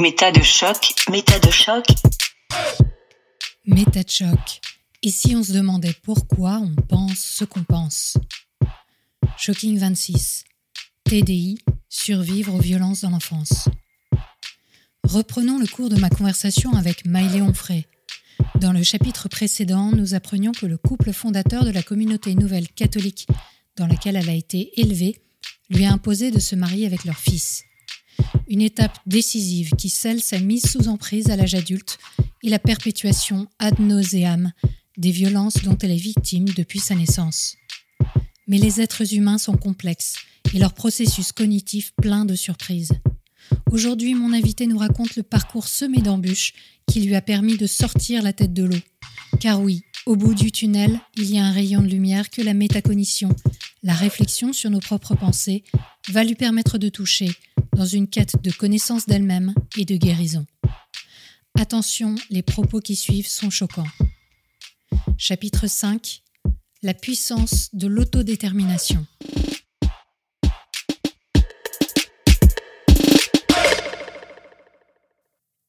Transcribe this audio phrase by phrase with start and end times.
[0.00, 1.84] Méta de choc, méta de choc.
[3.66, 4.60] Méta de choc.
[5.02, 8.16] Et si on se demandait pourquoi on pense ce qu'on pense
[9.36, 10.44] Shocking 26.
[11.04, 11.58] TDI,
[11.90, 13.68] survivre aux violences dans l'enfance.
[15.04, 17.84] Reprenons le cours de ma conversation avec Maïlé Onfray.
[18.54, 23.26] Dans le chapitre précédent, nous apprenions que le couple fondateur de la communauté nouvelle catholique
[23.76, 25.20] dans laquelle elle a été élevée
[25.68, 27.64] lui a imposé de se marier avec leur fils.
[28.48, 31.98] Une étape décisive qui scelle sa mise sous emprise à l'âge adulte
[32.42, 34.52] et la perpétuation ad nauseam
[34.96, 37.56] des violences dont elle est victime depuis sa naissance.
[38.46, 40.16] Mais les êtres humains sont complexes
[40.52, 42.92] et leur processus cognitif plein de surprises.
[43.70, 46.54] Aujourd'hui, mon invité nous raconte le parcours semé d'embûches
[46.86, 48.80] qui lui a permis de sortir la tête de l'eau.
[49.38, 52.54] Car oui, au bout du tunnel, il y a un rayon de lumière que la
[52.54, 53.30] métacognition,
[53.82, 55.62] la réflexion sur nos propres pensées,
[56.08, 57.30] va lui permettre de toucher
[57.74, 60.46] dans une quête de connaissance d'elle-même et de guérison.
[61.58, 63.86] Attention, les propos qui suivent sont choquants.
[65.18, 66.22] Chapitre 5
[66.82, 69.06] La puissance de l'autodétermination.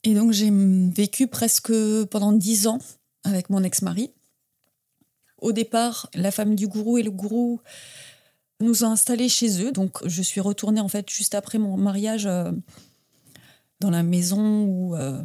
[0.04, 1.74] Et donc j'ai vécu presque
[2.10, 2.80] pendant dix ans
[3.24, 4.12] avec mon ex-mari.
[5.38, 7.62] Au départ, la femme du gourou et le gourou
[8.62, 9.72] nous ont installés chez eux.
[9.72, 12.52] Donc je suis retournée en fait juste après mon mariage euh,
[13.80, 15.22] dans la maison où, euh,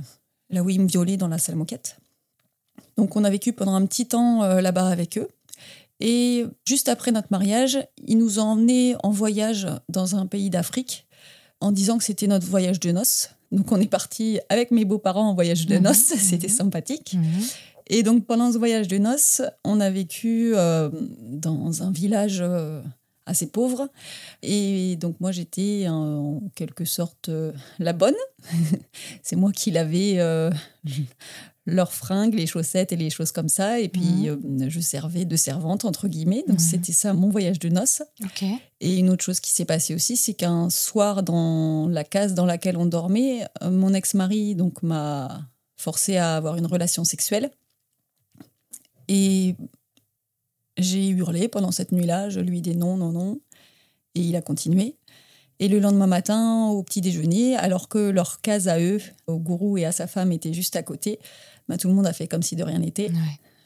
[0.51, 1.99] là où ils me violaient dans la salle moquette.
[2.97, 5.29] Donc on a vécu pendant un petit temps euh, là-bas avec eux.
[6.01, 11.07] Et juste après notre mariage, ils nous ont emmenés en voyage dans un pays d'Afrique
[11.61, 13.31] en disant que c'était notre voyage de noces.
[13.53, 15.85] Donc on est parti avec mes beaux-parents en voyage de mhm.
[15.85, 16.55] noces, c'était mhm.
[16.55, 17.15] sympathique.
[17.15, 17.45] Mhm.
[17.89, 22.43] Et donc pendant ce voyage de noces, on a vécu euh, dans un village
[23.27, 23.89] assez pauvre.
[24.43, 28.15] Et donc moi j'étais en quelque sorte euh, la bonne.
[29.23, 30.19] C'est moi qui l'avais
[31.67, 33.81] leurs fringues, les chaussettes et les choses comme ça.
[33.81, 34.63] Et puis, mhm.
[34.63, 36.45] euh, je servais de servante, entre guillemets.
[36.49, 36.67] Donc, mhm.
[36.67, 38.03] c'était ça mon voyage de noces.
[38.81, 42.47] Et une autre chose qui s'est passée aussi, c'est qu'un soir, dans la case dans
[42.47, 47.51] laquelle on dormait, euh, mon ex-mari donc m'a forcé à avoir une relation sexuelle.
[49.09, 49.57] Et
[50.77, 52.29] j'ai hurlé pendant cette nuit-là.
[52.29, 53.41] Je lui ai dit non, non, non.
[54.15, 54.97] Et il a continué.
[55.59, 59.79] Et le lendemain matin, au petit déjeuner, alors que leur case à eux, au gourou
[59.79, 61.19] et à sa femme, était juste à côté,
[61.69, 63.11] bah, tout le monde a fait comme si de rien n'était.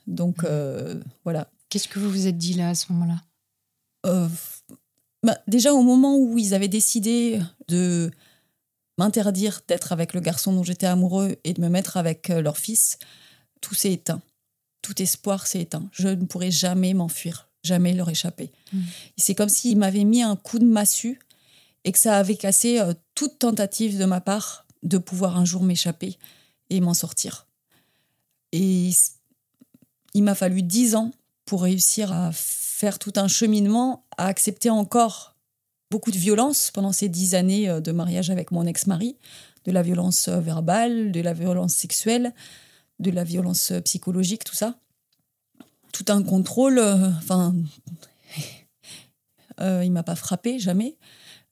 [0.06, 1.50] Donc euh, voilà.
[1.68, 3.22] Qu'est-ce que vous vous êtes dit là à ce moment-là?
[4.06, 4.28] Euh,
[5.24, 8.10] bah, Déjà au moment où ils avaient décidé de
[8.98, 12.56] m'interdire d'être avec le garçon dont j'étais amoureux et de me mettre avec euh, leur
[12.56, 12.98] fils,
[13.60, 14.20] tout s'est éteint.
[14.90, 15.88] Tout espoir s'est éteint.
[15.92, 18.50] Je ne pourrais jamais m'enfuir, jamais leur échapper.
[18.72, 18.80] Mmh.
[19.16, 21.20] C'est comme s'ils m'avaient mis un coup de massue
[21.84, 22.80] et que ça avait cassé
[23.14, 26.18] toute tentative de ma part de pouvoir un jour m'échapper
[26.70, 27.46] et m'en sortir.
[28.50, 28.90] Et
[30.14, 31.12] il m'a fallu dix ans
[31.44, 35.36] pour réussir à faire tout un cheminement, à accepter encore
[35.90, 39.16] beaucoup de violence pendant ces dix années euh, de mariage avec mon ex-mari,
[39.64, 42.32] de la violence euh, verbale, de la violence sexuelle,
[43.00, 44.78] de la violence euh, psychologique, tout ça.
[45.92, 47.54] Tout un contrôle, enfin,
[49.60, 50.96] euh, il m'a pas frappé jamais,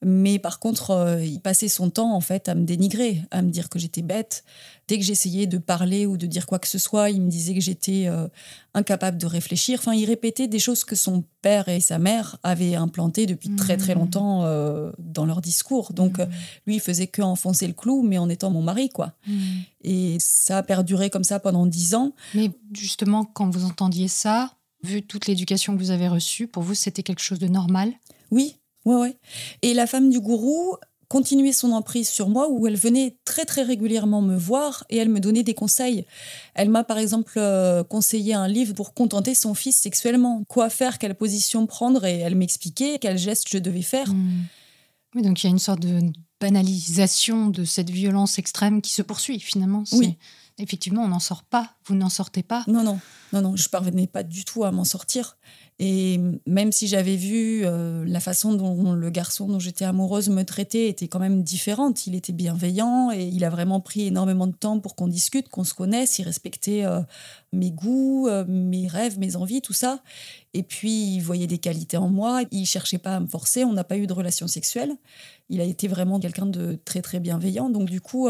[0.01, 3.49] mais par contre, euh, il passait son temps en fait à me dénigrer, à me
[3.49, 4.45] dire que j'étais bête.
[4.87, 7.53] Dès que j'essayais de parler ou de dire quoi que ce soit, il me disait
[7.53, 8.27] que j'étais euh,
[8.73, 9.79] incapable de réfléchir.
[9.79, 13.75] Enfin, il répétait des choses que son père et sa mère avaient implantées depuis très
[13.75, 13.99] très mmh.
[13.99, 15.91] longtemps euh, dans leur discours.
[15.91, 16.27] Donc, mmh.
[16.65, 19.13] lui, il faisait que enfoncer le clou, mais en étant mon mari, quoi.
[19.27, 19.33] Mmh.
[19.81, 22.13] Et ça a perduré comme ça pendant dix ans.
[22.33, 26.73] Mais justement, quand vous entendiez ça, vu toute l'éducation que vous avez reçue, pour vous,
[26.73, 27.91] c'était quelque chose de normal?
[28.31, 28.55] Oui,
[28.89, 29.17] Ouais, ouais.
[29.61, 30.75] Et la femme du gourou
[31.09, 35.09] continuait son emprise sur moi où elle venait très très régulièrement me voir et elle
[35.09, 36.05] me donnait des conseils.
[36.55, 40.43] Elle m'a par exemple euh, conseillé un livre pour contenter son fils sexuellement.
[40.47, 44.11] Quoi faire, quelle position prendre et elle m'expliquait quels gestes je devais faire.
[45.15, 45.99] Oui, donc il y a une sorte de
[46.39, 49.83] banalisation de cette violence extrême qui se poursuit finalement.
[49.91, 50.15] Oui.
[50.59, 51.75] Effectivement, on n'en sort pas.
[51.85, 52.65] Vous n'en sortez pas.
[52.67, 52.99] Non, non,
[53.33, 53.55] non, non.
[53.55, 55.37] Je parvenais pas du tout à m'en sortir.
[55.81, 60.43] Et même si j'avais vu euh, la façon dont le garçon dont j'étais amoureuse me
[60.43, 62.05] traitait était quand même différente.
[62.05, 65.63] Il était bienveillant et il a vraiment pris énormément de temps pour qu'on discute, qu'on
[65.63, 66.19] se connaisse.
[66.19, 66.99] Il respectait euh,
[67.53, 70.03] mes goûts, euh, mes rêves, mes envies, tout ça.
[70.53, 72.41] Et puis il voyait des qualités en moi.
[72.51, 73.63] Il cherchait pas à me forcer.
[73.63, 74.97] On n'a pas eu de relation sexuelle.
[75.47, 77.69] Il a été vraiment quelqu'un de très très bienveillant.
[77.69, 78.27] Donc du coup,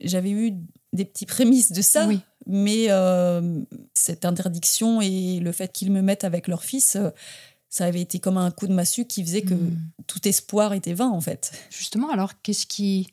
[0.00, 0.52] j'avais eu
[0.92, 2.06] des petits prémices de ça.
[2.06, 2.20] Oui.
[2.46, 3.60] Mais euh,
[3.94, 7.10] cette interdiction et le fait qu'ils me mettent avec leur fils, euh,
[7.68, 9.76] ça avait été comme un coup de massue qui faisait que hmm.
[10.06, 11.52] tout espoir était vain, en fait.
[11.70, 13.08] Justement, alors, qu'est-ce qui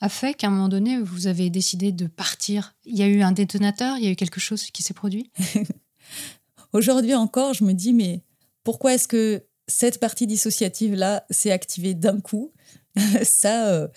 [0.00, 2.74] a fait qu'à un moment donné, vous avez décidé de partir?
[2.84, 3.96] Il y a eu un détonateur?
[3.96, 5.30] Il y a eu quelque chose qui s'est produit?
[6.74, 8.20] Aujourd'hui encore, je me dis, mais
[8.64, 12.52] pourquoi est-ce que cette partie dissociative-là s'est activée d'un coup?
[13.22, 13.88] Ça, euh,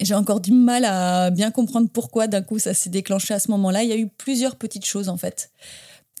[0.00, 3.50] j'ai encore du mal à bien comprendre pourquoi d'un coup ça s'est déclenché à ce
[3.52, 3.82] moment-là.
[3.82, 5.50] Il y a eu plusieurs petites choses en fait.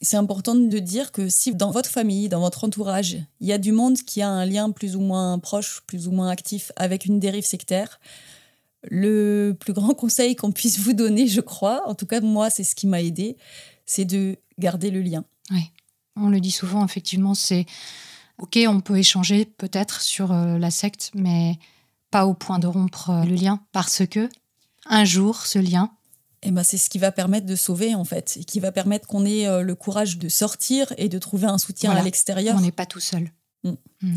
[0.02, 3.58] C'est important de dire que si dans votre famille, dans votre entourage, il y a
[3.58, 7.06] du monde qui a un lien plus ou moins proche, plus ou moins actif avec
[7.06, 8.00] une dérive sectaire,
[8.82, 12.64] le plus grand conseil qu'on puisse vous donner, je crois, en tout cas moi c'est
[12.64, 13.36] ce qui m'a aidé,
[13.86, 15.24] c'est de garder le lien.
[15.50, 15.70] Oui,
[16.16, 17.66] on le dit souvent, effectivement, c'est
[18.38, 21.58] ok, on peut échanger peut-être sur euh, la secte, mais
[22.14, 24.28] pas au point de rompre euh, le lien, parce que
[24.86, 25.90] un jour, ce lien,
[26.44, 29.08] eh ben, c'est ce qui va permettre de sauver en fait, et qui va permettre
[29.08, 32.54] qu'on ait euh, le courage de sortir et de trouver un soutien à l'extérieur.
[32.56, 33.32] On n'est pas tout seul.
[33.64, 33.72] Mm.
[34.02, 34.16] Mm.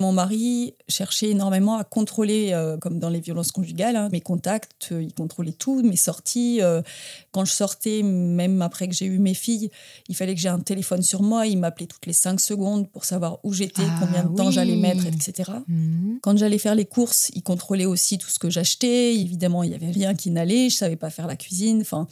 [0.00, 4.90] Mon mari cherchait énormément à contrôler, euh, comme dans les violences conjugales, hein, mes contacts,
[4.92, 6.60] euh, il contrôlait tout, mes sorties.
[6.60, 6.82] Euh,
[7.30, 9.70] quand je sortais, même après que j'ai eu mes filles,
[10.08, 11.46] il fallait que j'ai un téléphone sur moi.
[11.46, 14.76] Il m'appelait toutes les cinq secondes pour savoir où j'étais, Ah combien de temps j'allais
[14.76, 15.52] mettre, etc.
[15.68, 16.18] Mhm.
[16.22, 19.14] Quand j'allais faire les courses, il contrôlait aussi tout ce que j'achetais.
[19.14, 20.68] Évidemment, il n'y avait rien qui n'allait.
[20.68, 21.80] Je savais pas faire la cuisine.
[21.80, 22.06] Enfin,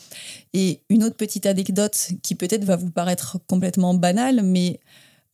[0.55, 4.81] et une autre petite anecdote qui peut-être va vous paraître complètement banale, mais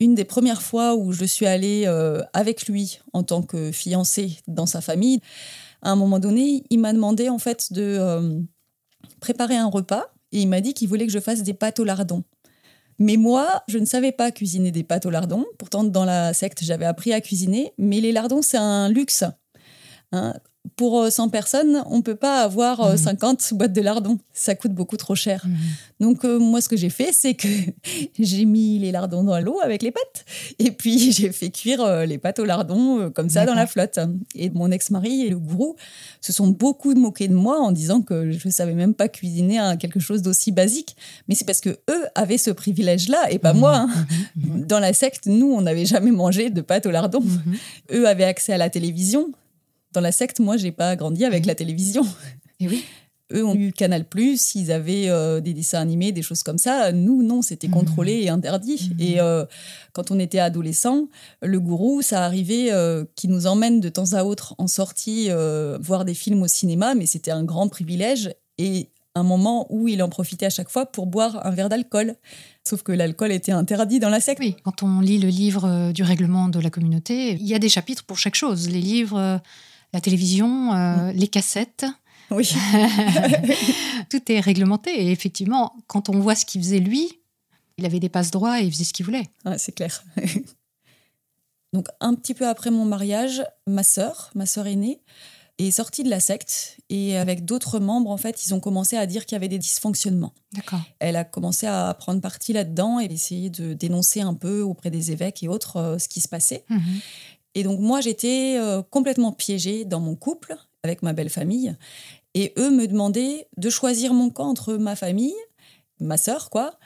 [0.01, 4.39] une des premières fois où je suis allée euh, avec lui en tant que fiancée
[4.47, 5.21] dans sa famille,
[5.83, 8.41] à un moment donné, il m'a demandé en fait de euh,
[9.21, 11.85] préparer un repas et il m'a dit qu'il voulait que je fasse des pâtes au
[11.85, 12.25] lardon.
[12.99, 15.45] Mais moi, je ne savais pas cuisiner des pâtes au lardon.
[15.59, 17.73] Pourtant, dans la secte, j'avais appris à cuisiner.
[17.77, 19.25] Mais les lardons, c'est un luxe.
[20.13, 20.35] Hein.
[20.75, 22.97] Pour euh, 100 personnes, on ne peut pas avoir euh, Mhm.
[22.99, 24.19] 50 boîtes de lardons.
[24.33, 25.45] Ça coûte beaucoup trop cher.
[25.47, 25.57] Mhm.
[26.01, 27.47] Donc, euh, moi, ce que j'ai fait, c'est que
[28.19, 30.25] j'ai mis les lardons dans l'eau avec les pâtes.
[30.59, 33.67] Et puis, j'ai fait cuire euh, les pâtes au lardon euh, comme ça dans la
[33.67, 33.99] flotte.
[34.35, 35.77] Et mon ex-mari et le gourou
[36.21, 39.59] se sont beaucoup moqués de moi en disant que je ne savais même pas cuisiner
[39.79, 40.97] quelque chose d'aussi basique.
[41.29, 43.87] Mais c'est parce que eux avaient ce privilège-là et pas moi.
[43.89, 44.07] hein.
[44.37, 47.23] Dans la secte, nous, on n'avait jamais mangé de pâtes au lardon.
[47.93, 49.31] Eux avaient accès à la télévision.
[49.97, 52.07] Dans la secte, moi, j'ai pas grandi avec la télévision.
[52.61, 52.85] Et oui.
[53.33, 54.05] Eux ont eu Canal+,
[54.55, 56.93] ils avaient euh, des dessins animés, des choses comme ça.
[56.93, 58.91] Nous, non, c'était contrôlé et interdit.
[58.91, 59.01] Mhm.
[59.01, 59.47] Et euh,
[59.95, 61.09] quand on était adolescent,
[61.41, 65.79] le gourou, ça arrivait euh, qu'il nous emmène de temps à autre en sortie euh,
[65.81, 70.03] voir des films au cinéma, mais c'était un grand privilège et un moment où il
[70.03, 72.17] en profitait à chaque fois pour boire un verre d'alcool.
[72.65, 74.41] Sauf que l'alcool était interdit dans la secte.
[74.41, 77.71] Oui, quand on lit le livre du règlement de la communauté, il y a des
[77.71, 78.69] chapitres pour chaque chose.
[78.69, 79.41] Les livres,
[79.93, 81.87] la télévision, euh, les cassettes,
[82.31, 82.53] Oui.
[84.11, 84.91] tout est réglementé.
[84.91, 87.21] Et effectivement, quand on voit ce qu'il faisait lui,
[87.79, 89.27] il avait des passes droits et il faisait ce qu'il voulait.
[89.59, 90.03] C'est clair.
[91.73, 95.01] Donc, un petit peu après mon mariage, ma sœur, ma sœur aînée,
[95.59, 99.07] est sortie de la secte et avec d'autres membres, en fait, ils ont commencé à
[99.07, 100.35] dire qu'il y avait des dysfonctionnements.
[100.53, 100.81] D'accord.
[100.99, 105.13] Elle a commencé à prendre parti là-dedans et essayer de dénoncer un peu auprès des
[105.13, 106.65] évêques et autres euh, ce qui se passait.
[106.69, 107.01] Mhm.
[107.57, 111.75] Et donc moi, j'étais euh, complètement piégée dans mon couple avec ma belle famille.
[112.35, 115.35] Et eux me demandaient de choisir mon camp entre ma famille,
[115.99, 116.79] ma sœur, quoi.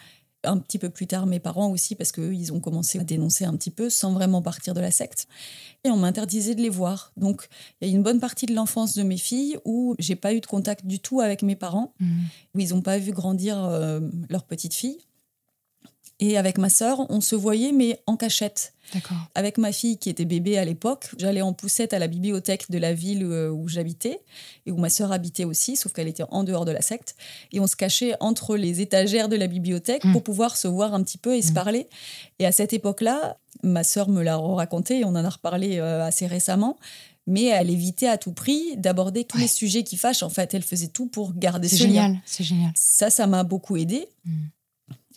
[0.45, 3.45] Un petit peu plus tard, mes parents aussi, parce qu'eux, ils ont commencé à dénoncer
[3.45, 5.27] un petit peu sans vraiment partir de la secte.
[5.85, 7.13] Et on m'interdisait de les voir.
[7.17, 7.49] Donc,
[7.81, 10.41] il y a une bonne partie de l'enfance de mes filles où j'ai pas eu
[10.41, 12.09] de contact du tout avec mes parents, Mhm.
[12.55, 14.99] où ils n'ont pas vu grandir euh, leur petite fille.
[16.21, 18.75] Et avec ma sœur, on se voyait, mais en cachette.
[18.93, 19.17] D'accord.
[19.35, 22.77] Avec ma fille qui était bébé à l'époque, j'allais en poussette à la bibliothèque de
[22.79, 24.21] la ville euh, où j'habitais
[24.67, 27.15] et où ma sœur habitait aussi, sauf qu'elle était en dehors de la secte.
[27.53, 30.13] Et on se cachait entre les étagères de la bibliothèque Mm.
[30.13, 31.55] pour pouvoir se voir un petit peu et se Mm.
[31.55, 31.87] parler.
[32.39, 36.05] Et à cette époque-là, ma sœur me l'a raconté et on en a reparlé euh,
[36.05, 36.77] assez récemment.
[37.27, 39.45] Mais elle évitait à tout prix d'aborder tous Ouais.
[39.45, 40.23] les sujets qui fâchent.
[40.25, 42.73] En fait, elle faisait tout pour garder ce génial, c'est génial.
[42.75, 44.09] Ça, ça m'a beaucoup aidé.
[44.25, 44.31] Mm.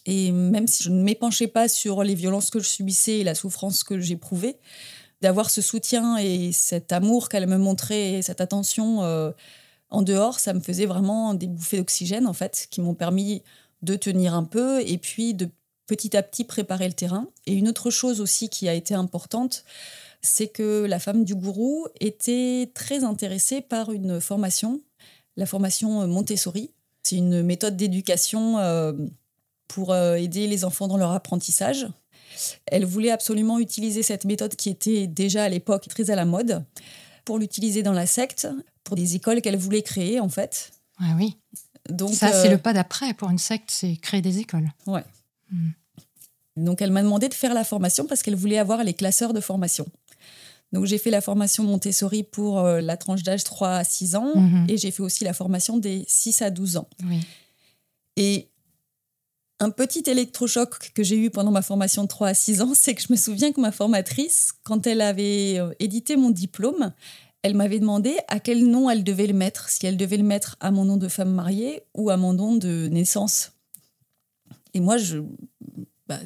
[0.06, 3.36] Et même si je ne m'épanchais pas sur les violences que je subissais et la
[3.36, 4.58] souffrance que j'éprouvais,
[5.22, 9.32] d'avoir ce soutien et cet amour qu'elle me montrait et cette attention euh,
[9.90, 13.42] en dehors, ça me faisait vraiment des bouffées d'oxygène, en fait, qui m'ont permis
[13.82, 15.50] de tenir un peu et puis de
[15.88, 17.28] petit à petit préparer le terrain.
[17.46, 19.64] Et une autre chose aussi qui a été importante,
[20.22, 24.82] c'est que la femme du gourou était très intéressée par une formation,
[25.38, 26.72] la formation Montessori.
[27.04, 28.94] C'est une méthode d'éducation euh,
[29.74, 31.88] pour euh, aider les enfants dans leur apprentissage.
[32.68, 36.63] Elle voulait absolument utiliser cette méthode qui était déjà à l'époque très à la mode
[37.25, 38.48] pour l'utiliser dans la secte,
[38.84, 40.72] pour des écoles qu'elle voulait créer en fait.
[41.00, 41.38] Ah oui.
[41.89, 44.72] Donc, Ça, c'est euh, le pas d'après pour une secte, c'est créer des écoles.
[44.86, 45.03] Ouais.
[45.51, 45.70] Mm.
[46.58, 49.42] Donc elle m'a demandé de faire la formation parce qu'elle voulait avoir les classeurs de
[49.42, 49.88] formation.
[50.72, 54.32] Donc j'ai fait la formation Montessori pour euh, la tranche d'âge 3 à 6 ans
[54.36, 54.65] Mhm.
[54.70, 56.88] et j'ai fait aussi la formation des 6 à 12 ans.
[57.10, 57.20] Oui.
[58.18, 58.50] Et
[59.63, 62.93] un petit électrochoc que j'ai eu pendant ma formation de 3 à 6 ans, c'est
[62.93, 66.93] que je me souviens que ma formatrice, quand elle avait euh, édité mon diplôme,
[67.41, 70.55] elle m'avait demandé à quel nom elle devait le mettre, si elle devait le mettre
[70.60, 73.51] à mon nom de femme mariée ou à mon nom de naissance.
[74.74, 75.20] Et moi, je,
[76.08, 76.20] bah,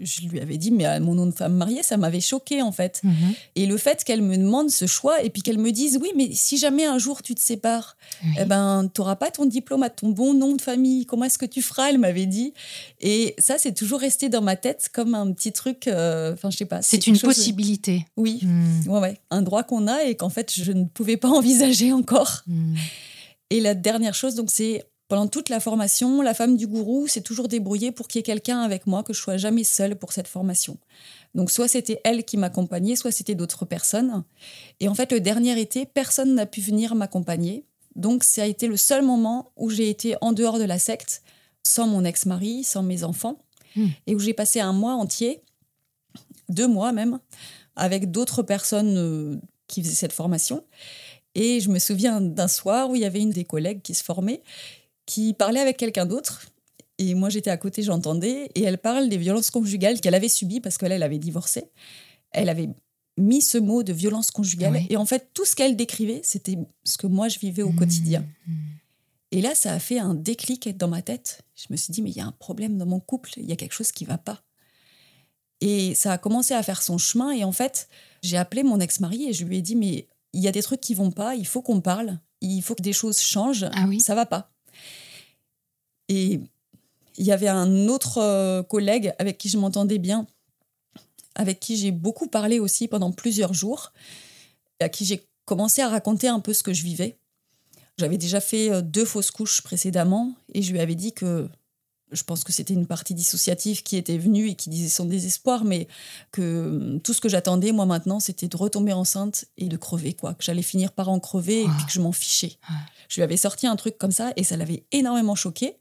[0.00, 2.70] je lui avais dit, mais à mon nom de femme mariée, ça m'avait choqué en
[2.70, 3.00] fait.
[3.02, 3.12] Mhm.
[3.56, 6.30] Et le fait qu'elle me demande ce choix et puis qu'elle me dise, oui, mais
[6.32, 8.30] si jamais un jour tu te sépares, Oui.
[8.40, 11.04] eh ben, tu n'auras pas ton diplôme à ton bon nom de famille.
[11.06, 11.88] Comment est-ce que tu feras?
[11.90, 12.54] Elle m'avait dit.
[13.00, 15.88] Et ça, c'est toujours resté dans ma tête comme un petit truc.
[15.88, 16.80] euh, Enfin, je sais pas.
[16.82, 18.06] C'est une chose- possibilité.
[18.16, 18.88] Oui, Mhm.
[18.88, 19.20] ouais, ouais.
[19.30, 22.42] Un droit qu'on a et qu'en fait, je ne pouvais pas envisager encore.
[22.46, 22.76] Mhm.
[23.50, 27.20] Et la dernière chose, donc, c'est pendant toute la formation, la femme du gourou s'est
[27.20, 30.12] toujours débrouillée pour qu'il y ait quelqu'un avec moi, que je sois jamais seule pour
[30.12, 30.78] cette formation.
[31.34, 34.24] Donc, soit c'était elle qui m'accompagnait, soit c'était d'autres personnes.
[34.80, 37.64] Et en fait, le dernier été, personne n'a pu venir m'accompagner.
[37.96, 41.22] Donc, ça a été le seul moment où j'ai été en dehors de la secte,
[41.62, 43.44] sans mon ex-mari, sans mes enfants,
[43.76, 43.88] Hmm.
[44.06, 45.42] et où j'ai passé un mois entier,
[46.48, 47.18] deux mois même,
[47.76, 50.64] avec d'autres personnes euh, qui faisaient cette formation.
[51.34, 54.04] Et je me souviens d'un soir où il y avait une des collègues qui se
[54.04, 54.42] formait,
[55.06, 56.46] qui parlait avec quelqu'un d'autre.
[56.98, 58.50] Et moi, j'étais à côté, j'entendais.
[58.54, 61.70] Et elle parle des violences conjugales qu'elle avait subies parce qu'elle elle avait divorcé.
[62.30, 62.68] Elle avait
[63.16, 64.72] mis ce mot de violence conjugale.
[64.74, 64.86] Oui.
[64.90, 68.24] Et en fait, tout ce qu'elle décrivait, c'était ce que moi, je vivais au quotidien.
[68.46, 68.56] Mhm.
[69.32, 71.42] Et là, ça a fait un déclic dans ma tête.
[71.56, 73.52] Je me suis dit, mais il y a un problème dans mon couple, il y
[73.52, 74.42] a quelque chose qui va pas.
[75.60, 77.32] Et ça a commencé à faire son chemin.
[77.32, 77.88] Et en fait,
[78.22, 80.80] j'ai appelé mon ex-mari et je lui ai dit, mais il y a des trucs
[80.80, 84.00] qui vont pas, il faut qu'on parle, il faut que des choses changent, Ah oui.
[84.00, 84.52] ça va pas.
[86.08, 86.40] Et
[87.16, 90.26] il y avait un autre euh, collègue avec qui je m'entendais bien,
[91.34, 93.92] avec qui j'ai beaucoup parlé aussi pendant plusieurs jours,
[94.80, 97.16] à qui j'ai commencé à raconter un peu ce que je vivais.
[97.98, 101.48] J'avais déjà fait euh, deux fausses couches précédemment et je lui avais dit que
[102.12, 105.64] je pense que c'était une partie dissociative qui était venue et qui disait son désespoir,
[105.64, 105.88] mais
[106.32, 110.14] que euh, tout ce que j'attendais, moi maintenant, c'était de retomber enceinte et de crever,
[110.14, 110.34] quoi.
[110.34, 111.74] Que j'allais finir par en crever et Ah.
[111.76, 112.56] puis que je m'en fichais.
[112.68, 112.72] Ah.
[113.08, 115.76] Je lui avais sorti un truc comme ça et ça l'avait énormément choqué.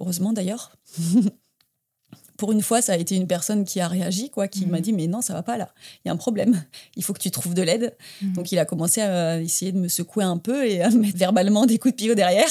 [0.00, 0.72] Heureusement d'ailleurs.
[2.36, 4.70] Pour une fois, ça a été une personne qui a réagi, quoi, qui Mhm.
[4.70, 6.64] m'a dit Mais non, ça va pas là, il y a un problème,
[6.96, 7.94] il faut que tu trouves de l'aide.
[8.22, 8.32] Mhm.
[8.32, 11.18] Donc il a commencé à essayer de me secouer un peu et à me mettre
[11.18, 12.48] verbalement des coups de pied au derrière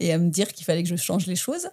[0.00, 1.68] et à me dire qu'il fallait que je change les choses.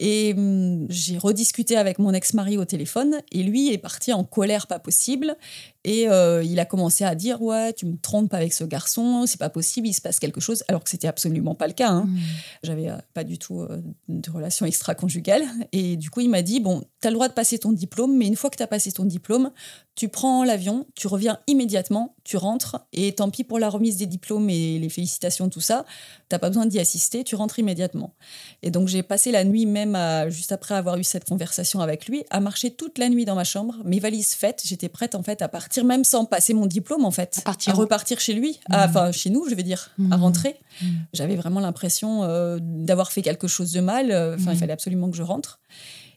[0.00, 4.66] Et hum, j'ai rediscuté avec mon ex-mari au téléphone et lui est parti en colère
[4.66, 5.36] pas possible.
[5.84, 9.38] Et euh, il a commencé à dire Ouais, tu me trompes avec ce garçon, c'est
[9.38, 10.62] pas possible, il se passe quelque chose.
[10.68, 11.88] Alors que c'était absolument pas le cas.
[11.90, 12.04] hein.
[12.06, 12.18] Mhm.
[12.64, 15.44] J'avais euh, pas du tout euh, de relation extra-conjugale.
[15.72, 18.16] Et du coup, il m'a dit Bon, tu as le droit de passer ton diplôme,
[18.16, 19.50] mais une fois que tu as passé ton diplôme,
[19.94, 24.06] tu prends l'avion, tu reviens immédiatement, tu rentres, et tant pis pour la remise des
[24.06, 25.84] diplômes et les félicitations, tout ça,
[26.28, 28.14] t'as pas besoin d'y assister, tu rentres immédiatement.
[28.62, 32.06] Et donc, j'ai passé la nuit, même à- juste après avoir eu cette conversation avec
[32.06, 35.22] lui, à marcher toute la nuit dans ma chambre, mes valises faites, j'étais prête en
[35.24, 38.58] fait à partir, même sans passer mon diplôme en fait, À partir repartir chez lui,
[38.70, 38.90] à- Mhm.
[38.90, 40.22] enfin chez nous, je veux dire, à Mhm.
[40.22, 40.56] rentrer.
[40.82, 40.88] Mhm.
[41.12, 44.10] J'avais vraiment l'impression euh, d'avoir fait quelque chose de mal.
[44.10, 45.60] euh, Enfin, il fallait absolument que je rentre.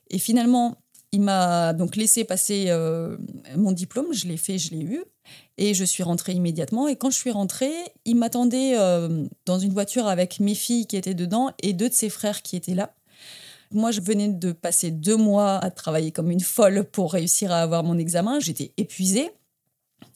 [0.09, 0.75] Et finalement,
[1.13, 3.17] il m'a donc laissé passer euh,
[3.57, 4.13] mon diplôme.
[4.13, 5.03] Je l'ai fait, je l'ai eu.
[5.57, 6.87] Et je suis rentrée immédiatement.
[6.87, 7.71] Et quand je suis rentrée,
[8.05, 11.93] il m'attendait euh, dans une voiture avec mes filles qui étaient dedans et deux de
[11.93, 12.93] ses frères qui étaient là.
[13.73, 17.61] Moi, je venais de passer deux mois à travailler comme une folle pour réussir à
[17.61, 18.39] avoir mon examen.
[18.41, 19.29] J'étais épuisée.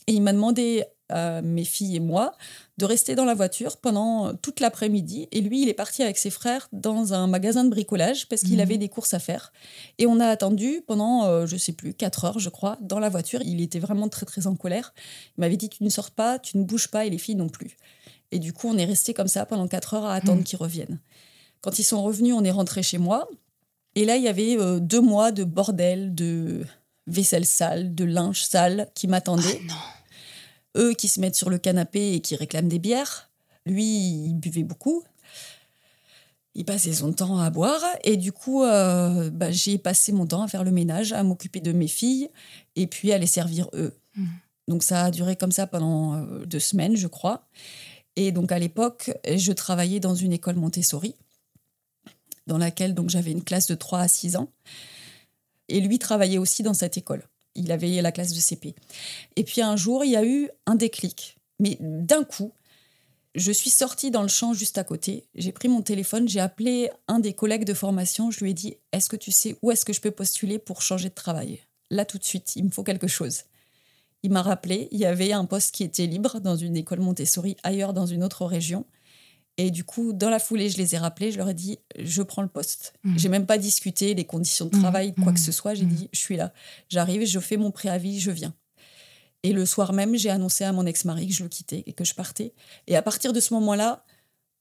[0.07, 2.33] Et il m'a demandé à mes filles et moi
[2.79, 5.27] de rester dans la voiture pendant toute l'après-midi.
[5.31, 8.55] Et lui, il est parti avec ses frères dans un magasin de bricolage parce qu'il
[8.55, 8.59] Mhm.
[8.59, 9.53] avait des courses à faire.
[9.99, 13.09] Et on a attendu pendant, euh, je sais plus, 4 heures, je crois, dans la
[13.09, 13.41] voiture.
[13.43, 14.93] Il était vraiment très, très en colère.
[15.37, 17.49] Il m'avait dit, tu ne sors pas, tu ne bouges pas, et les filles non
[17.49, 17.77] plus.
[18.31, 20.43] Et du coup, on est resté comme ça pendant 4 heures à attendre Mhm.
[20.43, 20.99] qu'ils reviennent.
[21.61, 23.27] Quand ils sont revenus, on est rentré chez moi.
[23.93, 26.65] Et là, il y avait euh, deux mois de bordel, de
[27.07, 29.75] vaisselle sale, de linge sale qui m'attendaient Ah non.
[30.75, 33.29] Eux qui se mettent sur le canapé et qui réclament des bières.
[33.65, 35.03] Lui, il buvait beaucoup.
[36.53, 37.81] Il passait son temps à boire.
[38.03, 41.59] Et du coup, euh, bah, j'ai passé mon temps à faire le ménage, à m'occuper
[41.59, 42.29] de mes filles
[42.75, 43.93] et puis à les servir eux.
[44.15, 44.27] Mhm.
[44.67, 47.47] Donc ça a duré comme ça pendant euh, deux semaines, je crois.
[48.15, 51.15] Et donc à l'époque, je travaillais dans une école Montessori,
[52.47, 54.49] dans laquelle donc j'avais une classe de 3 à 6 ans.
[55.67, 57.23] Et lui travaillait aussi dans cette école.
[57.55, 58.75] Il avait la classe de CP.
[59.35, 61.37] Et puis un jour, il y a eu un déclic.
[61.59, 62.51] Mais d'un coup,
[63.35, 65.27] je suis sortie dans le champ juste à côté.
[65.35, 68.31] J'ai pris mon téléphone, j'ai appelé un des collègues de formation.
[68.31, 70.81] Je lui ai dit Est-ce que tu sais où est-ce que je peux postuler pour
[70.81, 71.59] changer de travail?
[71.89, 73.43] Là, tout de suite, il me faut quelque chose.
[74.23, 77.57] il m'a rappelé, il y avait un poste qui était libre dans une école Montessori
[77.63, 78.85] ailleurs dans une autre région.
[79.57, 82.21] Et du coup, dans la foulée, je les ai rappelés, je leur ai dit, je
[82.21, 82.93] prends le poste.
[83.03, 83.17] Mhm.
[83.17, 84.81] J'ai même pas discuté les conditions de Mhm.
[84.81, 85.45] travail, quoi que Mhm.
[85.45, 85.73] ce soit.
[85.75, 85.93] J'ai Mhm.
[85.93, 86.51] dit, je suis là.
[86.89, 88.53] J'arrive, je fais mon préavis, je viens.
[89.43, 92.03] Et le soir même, j'ai annoncé à mon ex-mari que je le quittais et que
[92.03, 92.53] je partais.
[92.87, 94.03] Et à partir de ce moment-là,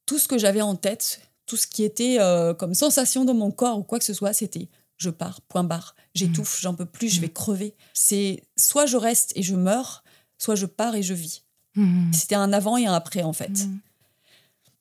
[0.06, 3.50] tout ce que j'avais en tête, tout ce qui était euh, comme sensation dans mon
[3.50, 5.96] corps ou quoi que ce soit, c'était je pars, point barre.
[6.14, 7.74] J'étouffe, j'en peux plus, je vais crever.
[7.94, 10.04] C'est soit je reste et je meurs,
[10.38, 11.42] soit je pars et je vis.
[11.74, 12.12] Mhm.
[12.12, 13.66] C'était un avant et un après, en fait.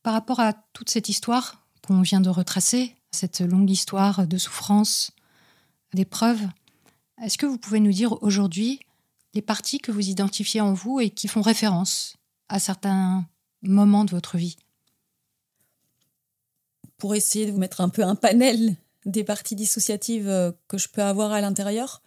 [0.04, 5.12] Par rapport à toute cette histoire qu'on vient de retracer, cette longue histoire de souffrance,
[5.94, 6.42] d'épreuves,
[7.24, 8.80] est-ce que vous pouvez nous dire aujourd'hui
[9.34, 12.18] les parties que vous identifiez en vous et qui font référence
[12.50, 13.26] à certains
[13.62, 14.58] moments de votre vie?
[16.98, 20.90] Pour essayer de vous mettre un peu un panel des parties dissociatives euh, que je
[20.90, 22.02] peux avoir à l'intérieur.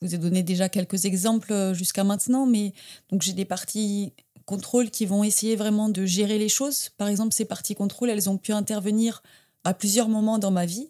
[0.00, 2.72] Je vous ai donné déjà quelques exemples euh, jusqu'à maintenant, mais
[3.20, 4.12] j'ai des parties
[4.46, 6.90] contrôle qui vont essayer vraiment de gérer les choses.
[6.96, 9.22] Par exemple, ces parties contrôle, elles ont pu intervenir
[9.64, 10.88] à plusieurs moments dans ma vie.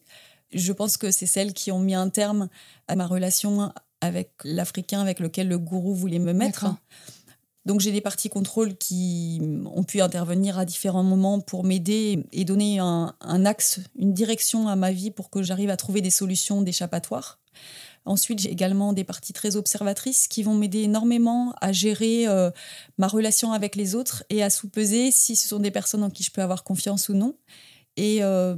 [0.52, 2.48] Je pense que c'est celles qui ont mis un terme
[2.86, 6.66] à ma relation avec l'Africain avec lequel le gourou voulait me mettre.
[7.64, 9.40] Donc j'ai des parties contrôle qui
[9.74, 14.68] ont pu intervenir à différents moments pour m'aider et donner un, un axe, une direction
[14.68, 17.40] à ma vie pour que j'arrive à trouver des solutions d'échappatoire.
[18.06, 22.50] Ensuite, j'ai également des parties très observatrices qui vont m'aider énormément à gérer euh,
[22.98, 26.22] ma relation avec les autres et à sous-peser si ce sont des personnes en qui
[26.22, 27.34] je peux avoir confiance ou non.
[27.98, 28.54] Et euh,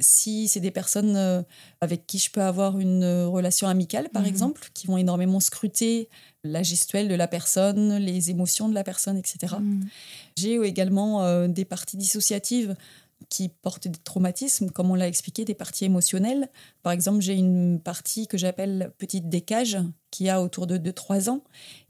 [0.00, 1.42] si c'est des personnes euh,
[1.80, 4.28] avec qui je peux avoir une relation amicale, par Mhm.
[4.28, 6.10] exemple, qui vont énormément scruter
[6.44, 9.56] la gestuelle de la personne, les émotions de la personne, etc.
[9.60, 9.88] Mhm.
[10.36, 12.76] J'ai également euh, des parties dissociatives
[13.28, 16.48] qui portent des traumatismes, comme on l'a expliqué, des parties émotionnelles.
[16.82, 19.78] Par exemple, j'ai une partie que j'appelle petite décage,
[20.10, 21.42] qui a autour de 2-3 ans,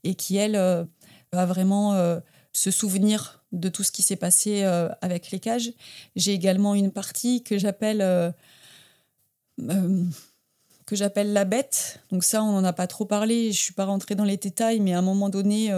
[0.04, 0.84] et qui, elle, euh,
[1.32, 2.20] va vraiment euh,
[2.52, 5.72] se souvenir de tout ce qui s'est passé euh, avec les cages.
[6.16, 8.34] J'ai également une partie que j'appelle...
[9.58, 12.00] que j'appelle la bête.
[12.10, 13.52] Donc ça, on n'en a pas trop parlé.
[13.52, 15.70] Je suis pas rentrée dans les détails, mais à un moment donné,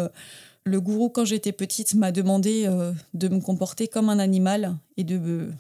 [0.65, 5.05] le gourou, quand j'étais petite, m'a demandé euh, de me comporter comme un animal et
[5.05, 5.51] de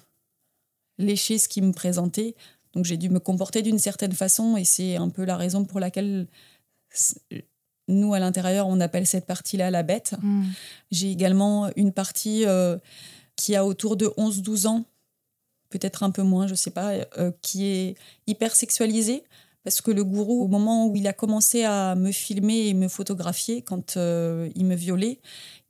[0.98, 2.34] lécher ce qu'il me présentait.
[2.74, 5.78] Donc j'ai dû me comporter d'une certaine façon et c'est un peu la raison pour
[5.78, 6.26] laquelle
[7.88, 10.14] nous, à l'intérieur, on appelle cette partie-là la bête.
[10.22, 10.52] Mhm.
[10.90, 12.78] J'ai également une partie euh,
[13.36, 14.84] qui a autour de 11-12 ans,
[15.68, 19.24] peut-être un peu moins, je sais pas, euh, qui est hyper sexualisée.
[19.64, 22.86] Parce que le gourou, au moment où il a commencé à me filmer et me
[22.86, 25.20] photographier, quand euh, il me violait,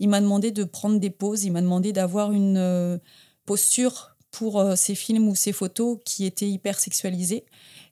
[0.00, 2.98] il m'a demandé de prendre des pauses, il m'a demandé d'avoir une euh,
[3.46, 7.44] posture pour euh, ces films ou ces photos qui étaient hyper sexualisées.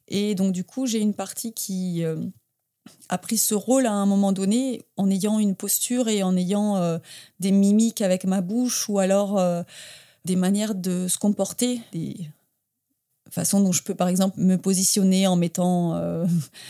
[0.09, 2.17] Et donc, du coup, j'ai une partie qui euh,
[3.09, 6.99] a pris ce rôle à un moment donné en ayant une posture et en ayant
[7.39, 9.41] des mimiques avec ma bouche ou alors
[10.25, 11.81] des manières de se comporter,
[13.33, 16.27] façons dont je peux par exemple me positionner en mettant euh,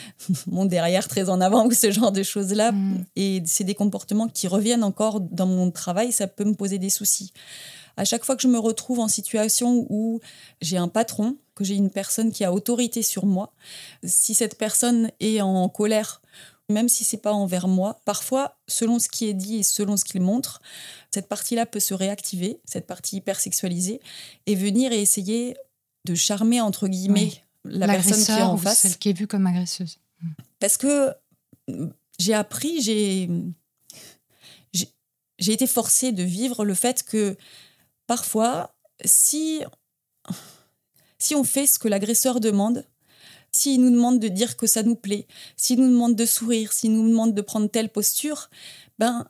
[0.47, 2.73] mon derrière très en avant ou ce genre de choses-là.
[2.73, 3.05] Mhm.
[3.17, 6.91] Et c'est des comportements qui reviennent encore dans mon travail, ça peut me poser des
[6.91, 7.33] soucis.
[7.97, 10.21] À chaque fois que je me retrouve en situation où
[10.63, 13.53] j'ai un patron, que j'ai une personne qui a autorité sur moi,
[14.05, 16.23] si cette personne est en colère,
[16.71, 20.05] même si c'est pas envers moi, parfois, selon ce qui est dit et selon ce
[20.05, 20.63] qu'il montre,
[21.11, 24.01] cette partie-là peut se réactiver, cette partie hyper sexualisée,
[24.47, 25.55] et venir et essayer
[26.05, 27.33] de charmer entre guillemets
[27.65, 28.79] la personne qui est en ou face.
[28.81, 29.99] celle qui est vue comme agresseuse.
[30.59, 31.13] parce que
[31.71, 31.89] euh,
[32.19, 33.29] j'ai appris, j'ai
[34.73, 34.91] j'ai-
[35.39, 37.37] j'ai été forcée de vivre le fait que
[38.07, 39.61] parfois, si,
[41.19, 42.85] si on fait ce que l'agresseur demande,
[43.53, 46.93] s'il nous demande de dire que ça nous plaît, s'il nous demande de sourire, s'il
[46.93, 48.51] nous demande de prendre telle posture,
[48.99, 49.27] ben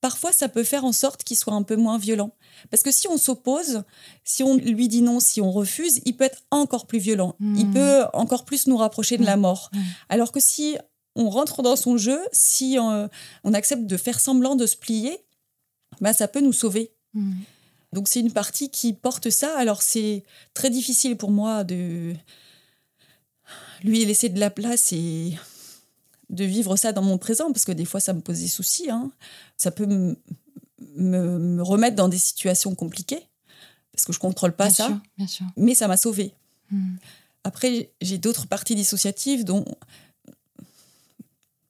[0.00, 2.30] parfois ça peut faire en sorte qu'il soit un peu moins violent.
[2.70, 3.82] Parce que si on s'oppose,
[4.24, 7.36] si on lui dit non, si on refuse, il peut être encore plus violent.
[7.40, 7.74] Il Mhm.
[7.74, 9.42] peut encore plus nous rapprocher de la Mhm.
[9.42, 9.70] mort.
[9.72, 9.82] Mhm.
[10.08, 10.76] Alors que si
[11.16, 13.08] on rentre dans son jeu, si euh,
[13.44, 15.18] on accepte de faire semblant de se plier,
[16.00, 16.92] ben ça peut nous sauver.
[17.92, 19.56] Donc c'est une partie qui porte ça.
[19.58, 20.22] Alors c'est
[20.54, 22.14] très difficile pour moi de
[23.82, 25.32] lui laisser de la place et
[26.30, 28.88] de vivre ça dans mon présent, parce que des fois ça me pose des soucis.
[28.90, 29.10] hein.
[29.58, 30.16] Ça peut me,
[30.96, 33.26] me- me remettre dans des situations compliquées,
[33.92, 35.46] parce que je contrôle pas Bien ça, sûr, bien sûr.
[35.56, 36.32] mais ça m'a sauvée.
[36.70, 36.96] Mhm.
[37.44, 39.64] Après, j'ai d'autres parties dissociatives dont,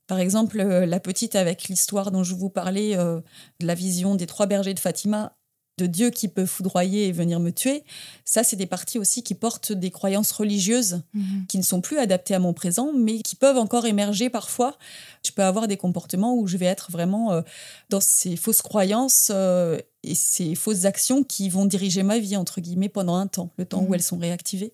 [0.07, 3.20] par exemple, euh, la petite avec l'histoire dont je vous parlais, euh,
[3.61, 5.37] de la vision des trois bergers de Fatima.
[5.81, 7.85] De Dieu qui peut foudroyer et venir me tuer.
[8.25, 11.47] Ça, c'est des parties aussi qui portent des croyances religieuses Mhm.
[11.49, 14.77] qui ne sont plus adaptées à mon présent, mais qui peuvent encore émerger parfois.
[15.25, 17.43] Je peux avoir des comportements où je vais être vraiment euh,
[17.88, 22.61] dans ces fausses croyances euh, et ces fausses actions qui vont diriger ma vie, entre
[22.61, 23.88] guillemets, pendant un temps, le temps Mhm.
[23.88, 24.73] où elles sont réactivées.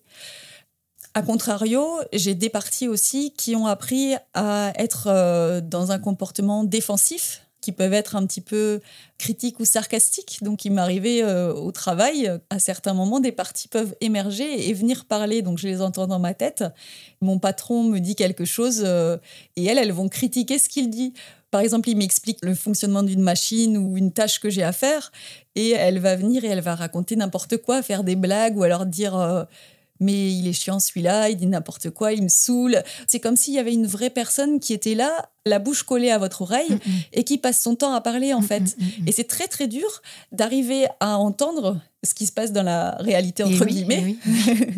[1.13, 6.63] A contrario, j'ai des parties aussi qui ont appris à être euh, dans un comportement
[6.63, 8.79] défensif, qui peuvent être un petit peu
[9.17, 10.37] critiques ou sarcastiques.
[10.41, 15.03] Donc, il m'arrivait euh, au travail, à certains moments, des parties peuvent émerger et venir
[15.03, 15.41] parler.
[15.41, 16.63] Donc, je les entends dans ma tête.
[17.19, 19.17] Mon patron me dit quelque chose euh,
[19.57, 21.11] et elles, elles vont critiquer ce qu'il dit.
[21.51, 25.11] Par exemple, il m'explique le fonctionnement d'une machine ou une tâche que j'ai à faire
[25.55, 28.85] et elle va venir et elle va raconter n'importe quoi, faire des blagues ou alors
[28.85, 29.43] dire euh,
[29.99, 32.81] mais il est chiant celui-là, il dit n'importe quoi, il me saoule.
[33.07, 36.17] C'est comme s'il y avait une vraie personne qui était là, la bouche collée à
[36.17, 36.93] votre oreille Mhm.
[37.13, 38.59] et qui passe son temps à parler en fait.
[38.77, 39.07] Mhm, mhm.
[39.07, 43.43] Et c'est très très dur d'arriver à entendre ce qui se passe dans la réalité
[43.43, 44.73] Et entre oui, guillemets et oui.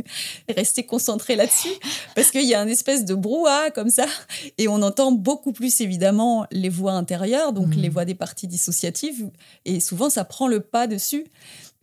[0.48, 1.70] et rester concentré là-dessus
[2.16, 4.06] parce qu'il y a une espèce de brouhaha comme ça
[4.58, 9.30] et on entend beaucoup plus évidemment les voix intérieures donc les voix des parties dissociatives
[9.66, 11.26] et souvent ça prend le pas dessus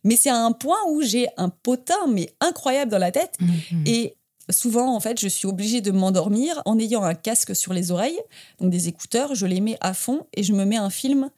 [0.07, 3.85] mais c'est à un point où j'ai un potin mais incroyable dans la tête Mhm.
[3.87, 4.14] et
[4.51, 8.21] souvent, en fait, je suis obligée de m'endormir en ayant un casque sur les oreilles,
[8.61, 11.31] donc des écouteurs, je les mets à fond et je me mets un film,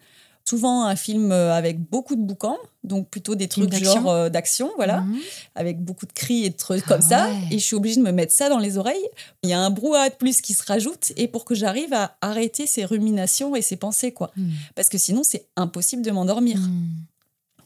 [0.45, 4.29] souvent un film euh, avec beaucoup de boucans, donc plutôt des trucs d'action genre euh,
[4.29, 5.19] d'action, voilà, Mhm.
[5.55, 7.29] avec beaucoup de cris et de trucs Ah comme ça.
[7.29, 7.37] ouais.
[7.51, 9.09] Et je suis obligée de me mettre ça dans les oreilles.
[9.43, 12.17] Il y a un brouhaha de plus qui se rajoute et pour que j'arrive à
[12.23, 14.31] arrêter ces ruminations et ces pensées, quoi.
[14.75, 16.59] Parce que sinon, c'est impossible de m'endormir.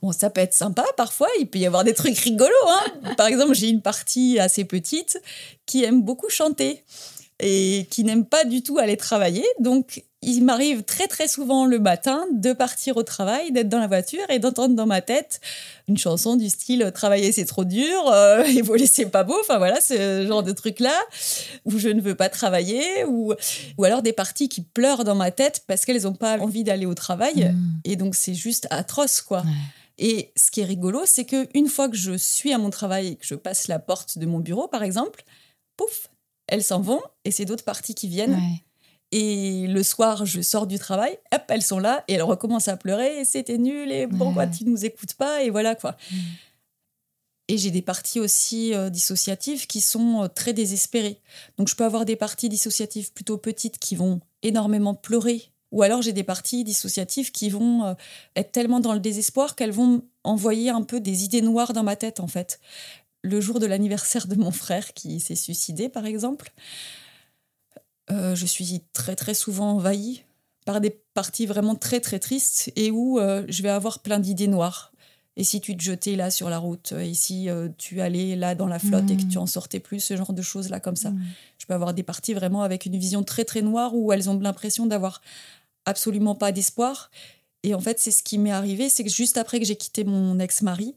[0.03, 2.51] Bon, ça peut être sympa parfois, il peut y avoir des trucs rigolos.
[2.69, 3.15] hein.
[3.17, 5.21] Par exemple, j'ai une partie assez petite
[5.65, 6.83] qui aime beaucoup chanter
[7.39, 9.45] et qui n'aime pas du tout aller travailler.
[9.61, 13.89] Donc, il m'arrive très très souvent le matin de partir au travail, d'être dans la
[13.89, 15.41] voiture et d'entendre dans ma tête
[15.89, 19.37] une chanson du style Travailler c'est trop dur, euh, et voler c'est pas beau.
[19.41, 20.95] Enfin voilà, ce genre de truc-là
[21.65, 23.35] où je ne veux pas travailler ou,
[23.79, 26.87] ou alors des parties qui pleurent dans ma tête parce qu'elles n'ont pas envie d'aller
[26.87, 27.53] au travail.
[27.53, 27.81] Mhm.
[27.85, 29.41] Et donc, c'est juste atroce, quoi.
[29.41, 29.47] Ouais.
[30.05, 33.07] Et ce qui est rigolo, c'est que une fois que je suis à mon travail
[33.07, 35.23] et que je passe la porte de mon bureau, par exemple,
[35.77, 36.09] pouf,
[36.49, 38.35] elles s'en vont et c'est d'autres parties qui viennent.
[38.35, 38.65] Ouais.
[39.13, 42.77] Et le soir, je sors du travail, hop, elles sont là et elles recommencent à
[42.77, 43.21] pleurer.
[43.21, 44.51] Et c'était nul et pourquoi Ouais.
[44.51, 45.97] tu nous écoutes pas Et voilà quoi.
[46.11, 46.19] Mhm.
[47.49, 51.21] Et j'ai des parties aussi euh, dissociatives qui sont euh, très désespérées.
[51.59, 55.53] Donc je peux avoir des parties dissociatives plutôt petites qui vont énormément pleurer.
[55.73, 57.95] Ou alors j'ai des parties dissociatives qui vont euh,
[58.37, 61.97] être tellement dans le désespoir qu'elles vont envoyer un peu des idées noires dans ma
[61.97, 62.61] tête en fait.
[63.23, 66.53] Le jour de l'anniversaire de mon frère qui s'est suicidé par exemple,
[68.11, 70.23] euh, je suis très très souvent envahie
[70.65, 74.49] par des parties vraiment très très tristes et où euh, je vais avoir plein d'idées
[74.49, 74.93] noires.
[75.37, 78.55] Et si tu te jetais là sur la route, et si euh, tu allais là
[78.55, 80.97] dans la flotte et que tu en sortais plus, ce genre de choses là comme
[80.97, 81.11] ça.
[81.11, 81.23] Mhm.
[81.57, 84.39] Je peux avoir des parties vraiment avec une vision très très noire où elles ont
[84.39, 85.23] l'impression d'avoir
[85.87, 87.11] absolument pas d'espoir.
[87.63, 90.05] Et en fait, c'est ce qui m'est arrivé, c'est que juste après que j'ai quitté
[90.05, 90.97] mon ex-mari,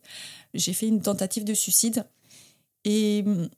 [0.54, 2.06] j'ai fait une tentative de suicide.
[2.86, 3.50] Et hum,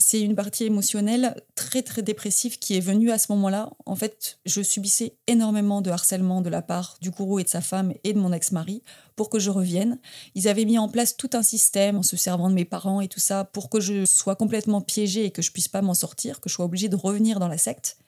[0.00, 3.70] c'est une partie émotionnelle très très dépressive qui est venue à ce moment-là.
[3.84, 7.60] En fait, je subissais énormément de harcèlement de la part du gourou et de sa
[7.60, 8.82] femme et de mon ex-mari
[9.14, 9.98] pour que je revienne.
[10.34, 13.08] Ils avaient mis en place tout un système en se servant de mes parents et
[13.08, 16.40] tout ça pour que je sois complètement piégée et que je puisse pas m'en sortir,
[16.40, 17.98] que je sois obligée de revenir dans la secte.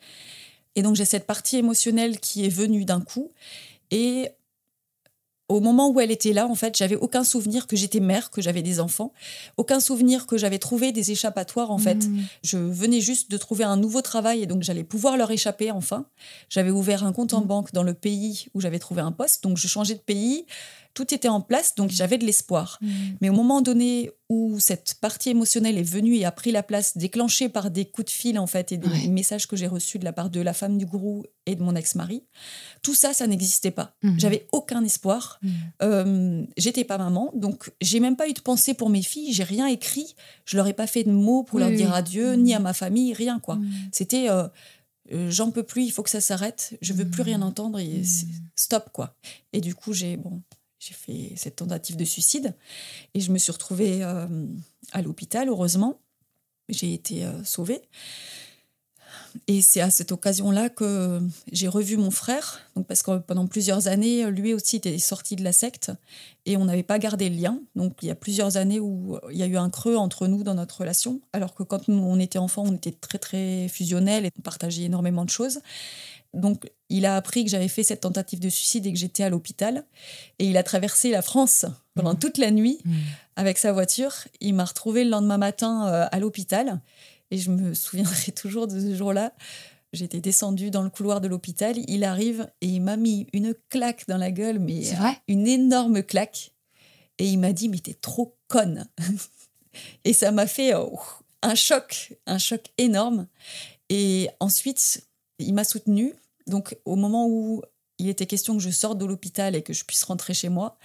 [0.77, 3.31] Et donc j'ai cette partie émotionnelle qui est venue d'un coup
[3.91, 4.31] et
[5.49, 8.41] au moment où elle était là, en fait, j'avais aucun souvenir que j'étais mère, que
[8.41, 9.13] j'avais des enfants,
[9.59, 12.07] aucun souvenir que j'avais trouvé des échappatoires en fait.
[12.07, 12.25] Mhm.
[12.43, 16.07] Je venais juste de trouver un nouveau travail et donc j'allais pouvoir leur échapper enfin.
[16.49, 17.47] J'avais ouvert un compte en Mhm.
[17.47, 20.47] banque dans le pays où j'avais trouvé un poste, donc je changeais de pays.
[20.95, 22.79] Tout était en place, donc j'avais de l'espoir.
[22.83, 22.91] Mhm.
[23.21, 26.97] Mais au moment donné où cette partie émotionnelle est venue et a pris la place,
[26.97, 29.09] déclenchée par des coups de fil en fait et des Ouais.
[29.09, 31.75] messages que j'ai reçus de la part de la femme du gourou et de mon
[31.75, 32.25] ex-mari,
[32.83, 33.95] tout ça, ça n'existait pas.
[34.03, 34.21] Mhm.
[34.21, 35.39] J'avais aucun espoir.
[35.43, 35.53] Mhm.
[35.83, 39.33] Euh, J'étais pas maman, donc j'ai même pas eu de pensée pour mes filles.
[39.33, 40.15] J'ai rien écrit.
[40.45, 41.77] Je leur ai pas fait de mots pour Oui, leur oui.
[41.77, 43.59] dire adieu, ni à ma famille, rien quoi.
[43.93, 44.47] C'était euh,
[45.13, 46.77] euh, j'en peux plus, il faut que ça s'arrête.
[46.81, 48.03] Je veux plus rien entendre et
[48.57, 49.17] stop quoi.
[49.53, 50.43] Et du coup j'ai bon
[50.83, 52.57] j'ai fait cette tentative de suicide
[53.15, 54.27] et je me suis retrouvée euh,
[54.91, 56.01] à l'hôpital heureusement.
[56.69, 57.83] J'ai été euh, sauvée.
[59.47, 63.89] Et c'est à cette occasion-là que j'ai revu mon frère, donc parce que pendant plusieurs
[63.89, 65.91] années, lui aussi était sorti de la secte
[66.45, 67.59] et on n'avait pas gardé le lien.
[67.75, 70.43] Donc il y a plusieurs années où il y a eu un creux entre nous
[70.43, 74.31] dans notre relation, alors que quand on était enfants, on était très très fusionnels et
[74.39, 75.61] on partageait énormément de choses.
[76.35, 79.31] Donc, il a appris que j'avais fait cette tentative de suicide et que j'étais à
[79.31, 79.85] l'hôpital.
[80.39, 82.79] Et il a traversé la France pendant toute la nuit
[83.37, 84.13] avec sa voiture.
[84.41, 86.81] Il m'a retrouvé le lendemain matin euh, à l'hôpital.
[87.31, 89.33] Et je me souviendrai toujours de ce jour-là.
[89.93, 91.77] J'étais descendue dans le couloir de l'hôpital.
[91.87, 95.19] Il arrive et il m'a mis une claque dans la gueule, mais vrai?
[95.29, 96.53] une énorme claque.
[97.19, 98.89] Et il m'a dit, mais t'es trop conne.
[100.05, 100.99] et ça m'a fait oh,
[101.43, 103.27] un choc, un choc énorme.
[103.91, 105.07] Et ensuite,
[105.39, 106.15] il m'a soutenue.
[106.47, 107.63] Donc, au moment où
[108.03, 110.77] il était question que je sorte de l'hôpital et que je puisse rentrer chez moi,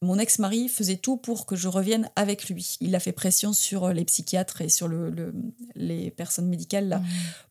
[0.00, 2.76] mon ex-mari faisait tout pour que je revienne avec lui.
[2.80, 5.34] Il a fait pression sur les psychiatres et sur le,
[5.76, 7.04] les personnes médicales là, mmh.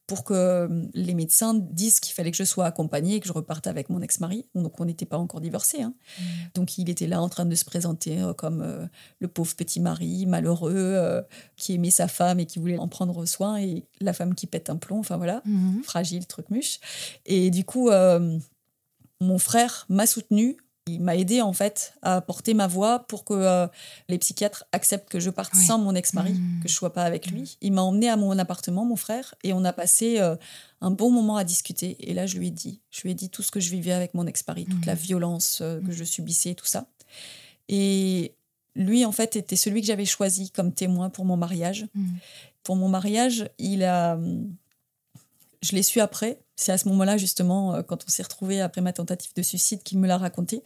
[0.07, 3.67] pour que les médecins disent qu'il fallait que je sois accompagnée et que je reparte
[3.67, 4.47] avec mon ex-mari.
[4.53, 5.83] Donc on n'était pas encore divorcés.
[5.83, 5.93] Hein.
[6.19, 6.23] Mmh.
[6.55, 8.85] Donc il était là en train de se présenter euh, comme euh,
[9.19, 11.21] le pauvre petit mari malheureux euh,
[11.57, 14.71] qui aimait sa femme et qui voulait en prendre soin et la femme qui pète
[14.71, 14.99] un plomb.
[14.99, 15.83] Enfin voilà, mmh.
[15.83, 16.79] fragile, truc muche.
[17.27, 17.89] Et du coup,
[19.21, 20.57] mon frère m'a soutenue
[20.87, 23.67] il m'a aidé en fait à porter ma voix pour que euh,
[24.09, 26.59] les psychiatres acceptent que je parte sans mon ex-mari, mmh.
[26.63, 27.41] que je sois pas avec lui.
[27.41, 27.57] Mmh.
[27.61, 30.35] Il m'a emmené à mon appartement, mon frère, et on a passé euh,
[30.81, 31.97] un bon moment à discuter.
[31.99, 33.91] Et là, je lui ai dit, je lui ai dit tout ce que je vivais
[33.91, 34.97] avec mon ex-mari, toute la mmh.
[34.97, 36.87] violence euh, que je subissais, tout ça.
[37.69, 38.33] Et
[38.75, 41.87] lui, en fait, était celui que j'avais choisi comme témoin pour mon mariage.
[42.63, 44.17] Pour mon mariage, il a,
[45.61, 48.81] je l'ai su après c'est à ce moment-là, justement, euh, quand on s'est retrouvés après
[48.81, 50.63] ma tentative de suicide, qu'il me l'a raconté.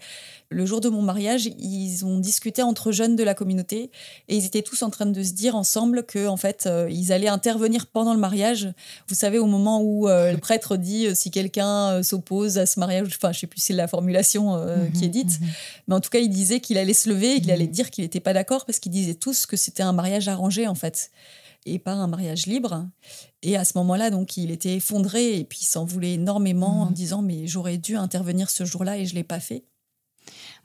[0.49, 3.91] Le jour de mon mariage, ils ont discuté entre jeunes de la communauté
[4.27, 7.13] et ils étaient tous en train de se dire ensemble que, en fait, euh, ils
[7.13, 8.73] allaient intervenir pendant le mariage.
[9.08, 13.08] Vous savez, au moment où euh, le prêtre dit si quelqu'un s'oppose à ce mariage,
[13.15, 14.62] enfin, je sais plus si c'est la formulation
[14.93, 15.53] qui est dite, mhm, mhm.
[15.88, 17.71] mais en tout cas, il disait qu'il allait se lever et qu'il allait mhm.
[17.71, 20.75] dire qu'il n'était pas d'accord parce qu'ils disaient tous que c'était un mariage arrangé, en
[20.75, 21.12] fait
[21.65, 22.88] et pas un mariage libre.
[23.41, 26.86] Et à ce moment-là, donc, il était effondré et puis il s'en voulait énormément en
[26.88, 26.93] mhm.
[26.93, 29.65] disant mais j'aurais dû intervenir ce jour-là et je l'ai pas fait.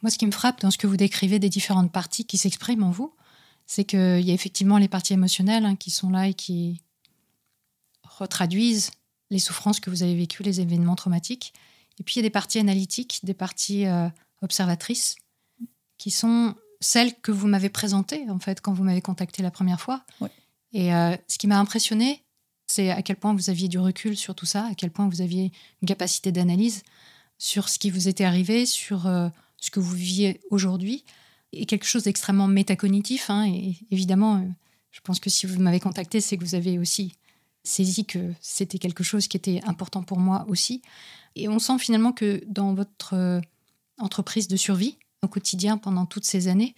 [0.03, 2.85] Moi, ce qui me frappe dans ce que vous décrivez des différentes parties qui s'expriment
[2.85, 3.15] en vous,
[3.67, 6.83] c'est qu'il y a effectivement les parties émotionnelles hein, qui sont là et qui
[8.03, 8.91] retraduisent
[9.31, 11.55] les souffrances que vous avez vécues, les événements traumatiques.
[11.99, 14.09] Et puis il y a des parties analytiques, des parties euh,
[14.43, 15.17] observatrices,
[15.99, 19.81] qui sont celles que vous m'avez présentées en fait quand vous m'avez contacté la première
[19.81, 20.05] fois.
[20.73, 22.23] Et euh, ce qui m'a impressionné,
[22.67, 25.21] c'est à quel point vous aviez du recul sur tout ça, à quel point vous
[25.21, 25.53] aviez
[25.83, 26.83] une capacité d'analyse
[27.39, 31.05] sur ce qui vous était arrivé, sur euh, ce que vous viviez aujourd'hui,
[31.53, 33.31] et quelque chose d'extrêmement métacognitif.
[33.31, 34.47] Hein, et évidemment, euh,
[34.93, 37.15] je pense que si vous m'avez contacté, c'est que vous avez aussi
[37.65, 40.83] saisi que c'était quelque chose qui était important pour moi aussi.
[41.37, 43.41] Et on sent finalement que dans votre
[43.99, 46.75] entreprise de survie au quotidien pendant toutes ces années,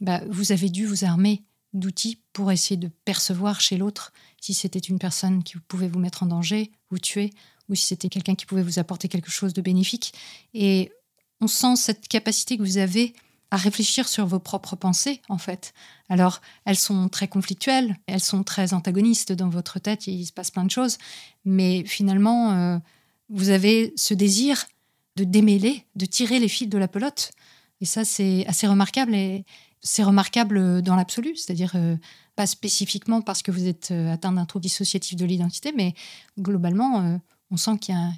[0.00, 1.42] bah, vous avez dû vous armer
[1.74, 6.22] d'outils pour essayer de percevoir chez l'autre si c'était une personne qui pouvait vous mettre
[6.22, 7.30] en danger, vous tuer,
[7.68, 10.14] ou si c'était quelqu'un qui pouvait vous apporter quelque chose de bénéfique.
[10.52, 10.92] Et
[11.40, 13.14] on sent cette capacité que vous avez
[13.50, 15.74] à réfléchir sur vos propres pensées, en fait.
[16.08, 20.50] Alors, elles sont très conflictuelles, elles sont très antagonistes dans votre tête, il se passe
[20.50, 20.98] plein de choses,
[21.44, 22.78] mais finalement, euh,
[23.28, 24.66] vous avez ce désir
[25.16, 27.30] de démêler, de tirer les fils de la pelote.
[27.80, 29.14] Et ça, c'est assez remarquable.
[29.14, 29.44] Et,
[29.84, 31.96] c'est remarquable dans l'absolu, c'est-à-dire euh,
[32.34, 35.94] pas spécifiquement parce que vous êtes euh, atteint d'un trouble dissociatif de l'identité, mais
[36.40, 37.18] globalement, euh,
[37.50, 38.10] on sent qu'il y a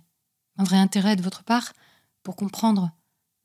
[0.58, 1.72] un, vrai intérêt de votre part
[2.22, 2.92] pour comprendre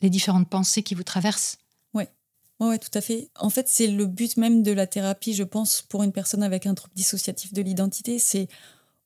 [0.02, 1.58] les différentes pensées qui vous traversent.
[1.96, 2.04] Oui,
[2.60, 3.30] ouais, tout à fait.
[3.40, 6.68] En fait, c'est le but même de la thérapie, je pense, pour une personne avec
[6.68, 8.48] un trouble dissociatif de l'identité, c'est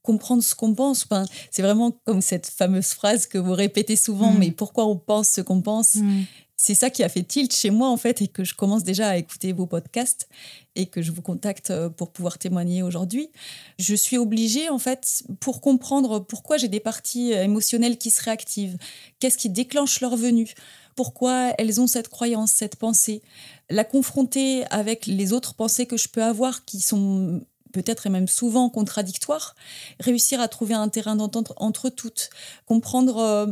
[0.01, 1.07] comprendre ce qu'on pense.
[1.49, 4.37] c'est vraiment comme cette fameuse phrase que vous répétez souvent, mm.
[4.37, 5.95] mais pourquoi on pense ce qu'on pense?
[5.95, 6.23] Mm
[6.57, 9.09] c'est ça qui a fait tilt chez moi en fait et que je commence déjà
[9.09, 10.29] à écouter vos podcasts
[10.75, 13.29] et que je vous contacte euh, pour pouvoir témoigner aujourd'hui.
[13.77, 18.23] Je suis obligée en fait pour comprendre pourquoi j'ai des parties euh, émotionnelles qui se
[18.23, 18.77] réactivent,
[19.19, 20.53] qu'est-ce qui déclenche leur venue,
[20.95, 23.21] pourquoi elles ont cette croyance, cette pensée,
[23.69, 27.41] la confronter avec les autres pensées que je peux avoir qui sont
[27.73, 29.55] peut-être et même souvent contradictoires,
[29.99, 32.29] réussir à trouver un terrain d'entente entre toutes,
[32.65, 33.47] comprendre euh,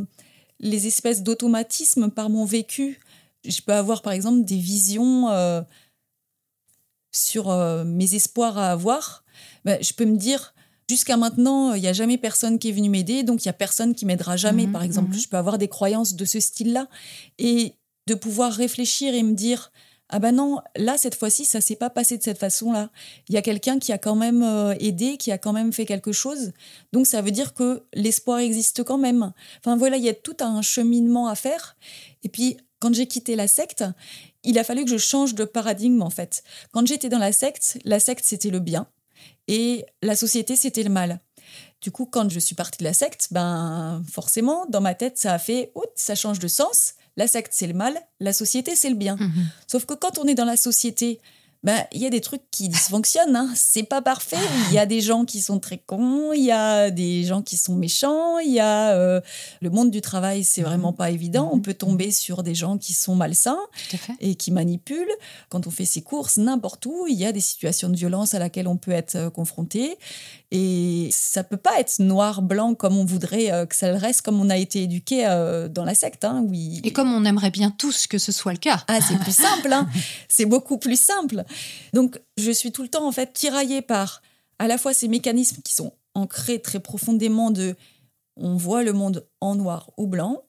[0.64, 3.00] les espèces d'automatismes par mon vécu.
[3.46, 5.62] Je peux avoir par exemple des visions euh,
[7.12, 9.24] sur euh, mes espoirs à avoir.
[9.66, 10.56] Ben, je peux me dire,
[10.90, 13.54] jusqu'à maintenant, il n'y a jamais personne qui est venu m'aider, donc il n'y a
[13.54, 15.14] personne qui m'aidera jamais, mhm, par exemple.
[15.14, 15.20] Mhm.
[15.20, 16.88] Je peux avoir des croyances de ce style-là.
[17.38, 17.76] Et
[18.08, 19.72] de pouvoir réfléchir et me dire,
[20.10, 22.92] ah ben non, là, cette fois-ci, ça s'est pas passé de cette façon-là.
[23.30, 25.86] Il y a quelqu'un qui a quand même euh, aidé, qui a quand même fait
[25.86, 26.52] quelque chose.
[26.92, 29.32] Donc, ça veut dire que l'espoir existe quand même.
[29.60, 31.78] Enfin, voilà, il y a tout un cheminement à faire.
[32.24, 33.84] Et puis, quand j'ai quitté la secte,
[34.44, 36.44] il a fallu que je change de paradigme, en fait.
[36.74, 38.88] Quand j'étais dans la secte, la secte, c'était le bien.
[39.48, 41.22] Et la société, c'était le mal.
[41.82, 45.34] Du coup, quand je suis partie de la secte, ben forcément, dans ma tête, ça
[45.34, 46.94] a fait, oh, ça change de sens.
[47.18, 49.16] La secte, c'est le mal, la société, c'est le bien.
[49.18, 49.48] Mhm.
[49.68, 51.20] Sauf que quand on est dans la société,
[51.64, 53.38] ben, il y a des trucs qui dysfonctionnent.
[53.38, 53.50] Hein.
[53.56, 54.38] C'est pas parfait.
[54.70, 57.56] Il y a des gens qui sont très cons, il y a des gens qui
[57.56, 59.22] sont méchants, il y a euh,
[59.62, 61.50] le monde du travail, c'est vraiment pas évident.
[61.54, 63.62] On peut tomber sur des gens qui sont malsains
[64.20, 65.16] et qui manipulent.
[65.48, 68.40] Quand on fait ses courses, n'importe où, il y a des situations de violence à
[68.40, 69.98] laquelle on peut être euh, confronté.
[70.56, 74.22] Et ça peut pas être noir, blanc comme on voudrait euh, que ça le reste,
[74.22, 76.24] comme on a été éduqué euh, dans la secte.
[76.24, 76.80] Hein, oui.
[76.84, 78.84] Et comme on aimerait bien tous que ce soit le cas.
[78.88, 79.90] Ah, c'est plus simple, hein.
[80.30, 81.44] c'est beaucoup plus simple.
[81.94, 84.22] Donc, je suis tout le temps en fait tiraillée par
[84.60, 87.76] à la fois ces mécanismes qui sont ancrés très profondément de
[88.38, 90.44] on voit le monde en noir ou blanc.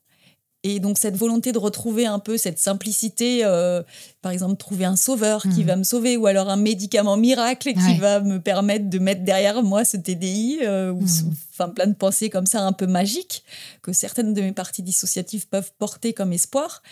[0.66, 3.82] Et donc cette volonté de retrouver un peu cette simplicité, euh,
[4.22, 5.66] par exemple trouver un sauveur qui Mhm.
[5.66, 7.98] va me sauver ou alors un médicament miracle qui Ouais.
[7.98, 11.34] va me permettre de mettre derrière moi ce TDI, euh, ou Mhm.
[11.52, 13.44] enfin plein de pensées comme ça un peu magiques
[13.82, 16.82] que certaines de mes parties dissociatives peuvent porter comme espoir.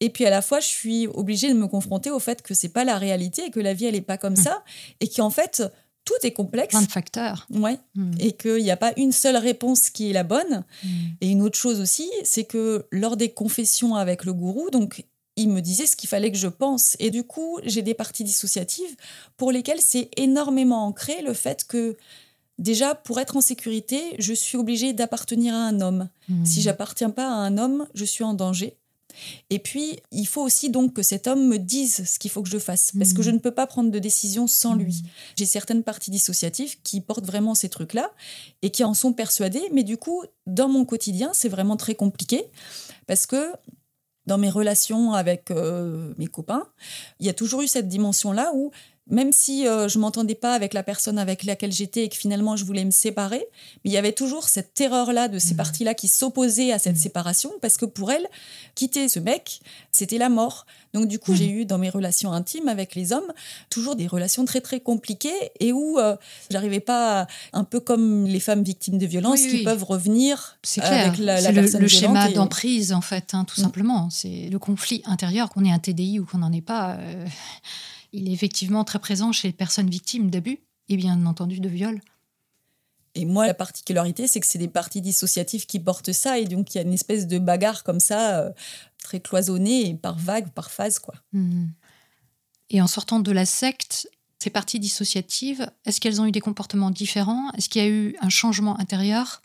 [0.00, 2.68] Et puis à la fois, je suis obligée de me confronter au fait que c'est
[2.70, 4.42] pas la réalité et que la vie elle est pas comme Mhm.
[4.44, 4.64] ça
[5.00, 5.62] et qu'en fait
[6.04, 6.70] tout est complexe.
[6.74, 7.46] Plein de facteurs.
[7.50, 8.14] Ouais, Mhm.
[8.20, 10.64] et qu'il n'y a pas une seule réponse qui est la bonne.
[10.84, 10.90] Mhm.
[11.20, 15.04] Et une autre chose aussi, c'est que lors des confessions avec le gourou, donc
[15.36, 16.96] il me disait ce qu'il fallait que je pense.
[16.98, 18.94] Et du coup, j'ai des parties dissociatives
[19.36, 21.96] pour lesquelles c'est énormément ancré le fait que
[22.58, 26.08] déjà, pour être en sécurité, je suis obligée d'appartenir à un homme.
[26.28, 26.44] Mhm.
[26.44, 28.76] Si j'appartiens pas à un homme, je suis en danger.
[29.50, 32.48] Et puis, il faut aussi donc que cet homme me dise ce qu'il faut que
[32.48, 33.24] je fasse, parce que Mhm.
[33.24, 35.02] je ne peux pas prendre de décision sans lui.
[35.02, 35.08] Mhm.
[35.36, 38.10] J'ai certaines parties dissociatives qui portent vraiment ces trucs-là
[38.62, 42.44] et qui en sont persuadées, mais du coup, dans mon quotidien, c'est vraiment très compliqué,
[43.06, 43.52] parce que
[44.26, 46.66] dans mes relations avec euh, mes copains,
[47.18, 48.70] il y a toujours eu cette dimension-là où
[49.10, 52.56] même si euh, je m'entendais pas avec la personne avec laquelle j'étais et que finalement
[52.56, 53.44] je voulais me séparer,
[53.84, 55.56] mais il y avait toujours cette terreur-là de ces Mhm.
[55.56, 57.02] parties-là qui s'opposaient à cette Mhm.
[57.02, 58.26] séparation parce que pour elles,
[58.74, 59.60] quitter ce mec,
[59.92, 60.64] c'était la mort.
[60.94, 61.36] Donc du coup, Mhm.
[61.38, 63.32] j'ai eu dans mes relations intimes avec les hommes
[63.68, 66.16] toujours des relations très très compliquées et où euh,
[66.50, 69.64] j'arrivais pas, à- un peu comme les femmes victimes de violences Oui, qui oui.
[69.64, 71.06] peuvent revenir C'est clair.
[71.08, 74.08] avec la, la c'est le, personne le schéma et- d'emprise, en fait, hein, tout simplement.
[74.10, 76.96] C'est le conflit intérieur, qu'on ait un TDI ou qu'on n'en ait pas.
[76.98, 77.26] euh,
[78.12, 82.00] il est effectivement très présent chez les personnes victimes d'abus et bien entendu de viol.
[83.14, 86.38] Et moi, la particularité, c'est que c'est des parties dissociatives qui portent ça.
[86.38, 88.50] Et donc, il y a une espèce de bagarre comme ça, euh,
[89.02, 91.14] très cloisonnée et par vague, par phase, quoi.
[91.32, 91.72] Mhm.
[92.70, 96.90] Et en sortant de la secte, ces parties dissociatives, est-ce qu'elles ont eu des comportements
[96.90, 97.50] différents?
[97.52, 99.42] Est-ce qu'il y a eu un changement intérieur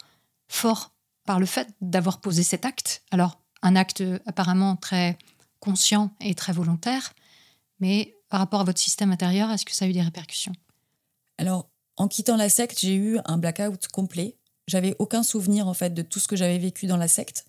[0.47, 0.93] fort
[1.25, 3.04] par le fait d'avoir posé cet acte?
[3.10, 5.17] Alors, un acte apparemment très
[5.60, 7.13] conscient et très volontaire,
[7.80, 10.52] mais par rapport à votre système intérieur, est-ce que ça a eu des répercussions?
[11.38, 14.36] Alors, en quittant la secte, j'ai eu un blackout complet.
[14.67, 17.45] J'avais aucun souvenir, en fait, de tout ce que j'avais vécu dans la secte.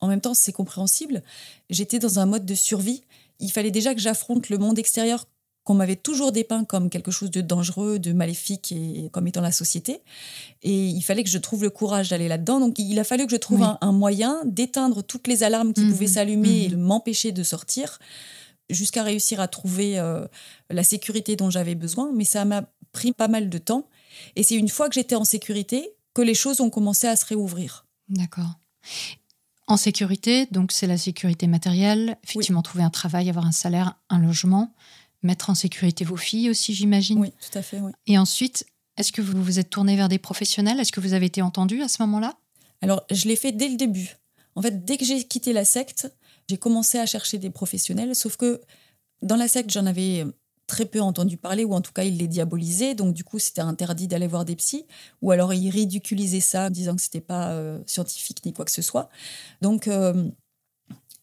[0.00, 1.22] En même temps, c'est compréhensible.
[1.68, 3.02] J'étais dans un mode de survie.
[3.40, 5.26] Il fallait déjà que j'affronte le monde extérieur
[5.64, 9.52] qu'on m'avait toujours dépeint comme quelque chose de dangereux, de maléfique et comme étant la
[9.52, 10.00] société.
[10.62, 12.58] Et il fallait que je trouve le courage d'aller là-dedans.
[12.58, 13.66] Donc il a fallu que je trouve Oui.
[13.66, 15.90] un, un moyen d'éteindre toutes les alarmes qui Mhm.
[15.90, 16.80] pouvaient s'allumer et Mhm.
[16.80, 17.98] m'empêcher de sortir
[18.72, 20.26] jusqu'à réussir à trouver euh,
[20.70, 22.10] la sécurité dont j'avais besoin.
[22.12, 23.88] Mais ça m'a pris pas mal de temps.
[24.36, 27.24] Et c'est une fois que j'étais en sécurité que les choses ont commencé à se
[27.24, 27.86] réouvrir.
[28.08, 28.58] D'accord.
[29.68, 34.18] En sécurité, donc c'est la sécurité matérielle, effectivement trouver un travail, avoir un salaire, un
[34.18, 34.74] logement,
[35.22, 37.18] mettre en sécurité vos filles aussi, j'imagine.
[37.18, 37.80] Oui, tout à fait.
[37.80, 37.92] Oui.
[38.06, 40.80] Et ensuite, est-ce que vous vous êtes tourné vers des professionnels?
[40.80, 42.34] Est-ce que vous avez été entendu à ce moment-là?
[42.82, 44.16] Alors, je l'ai fait dès le début.
[44.56, 46.12] En fait, dès que j'ai quitté la secte,
[46.52, 48.60] j'ai commencé à chercher des professionnels, sauf que
[49.22, 50.26] dans la secte, j'en avais
[50.66, 53.62] très peu entendu parler, ou en tout cas, ils les diabolisaient, donc du coup, c'était
[53.62, 54.84] interdit d'aller voir des psys,
[55.22, 58.70] ou alors ils ridiculisaient ça en disant que c'était pas euh, scientifique ni quoi que
[58.70, 59.08] ce soit.
[59.62, 60.28] Donc, euh,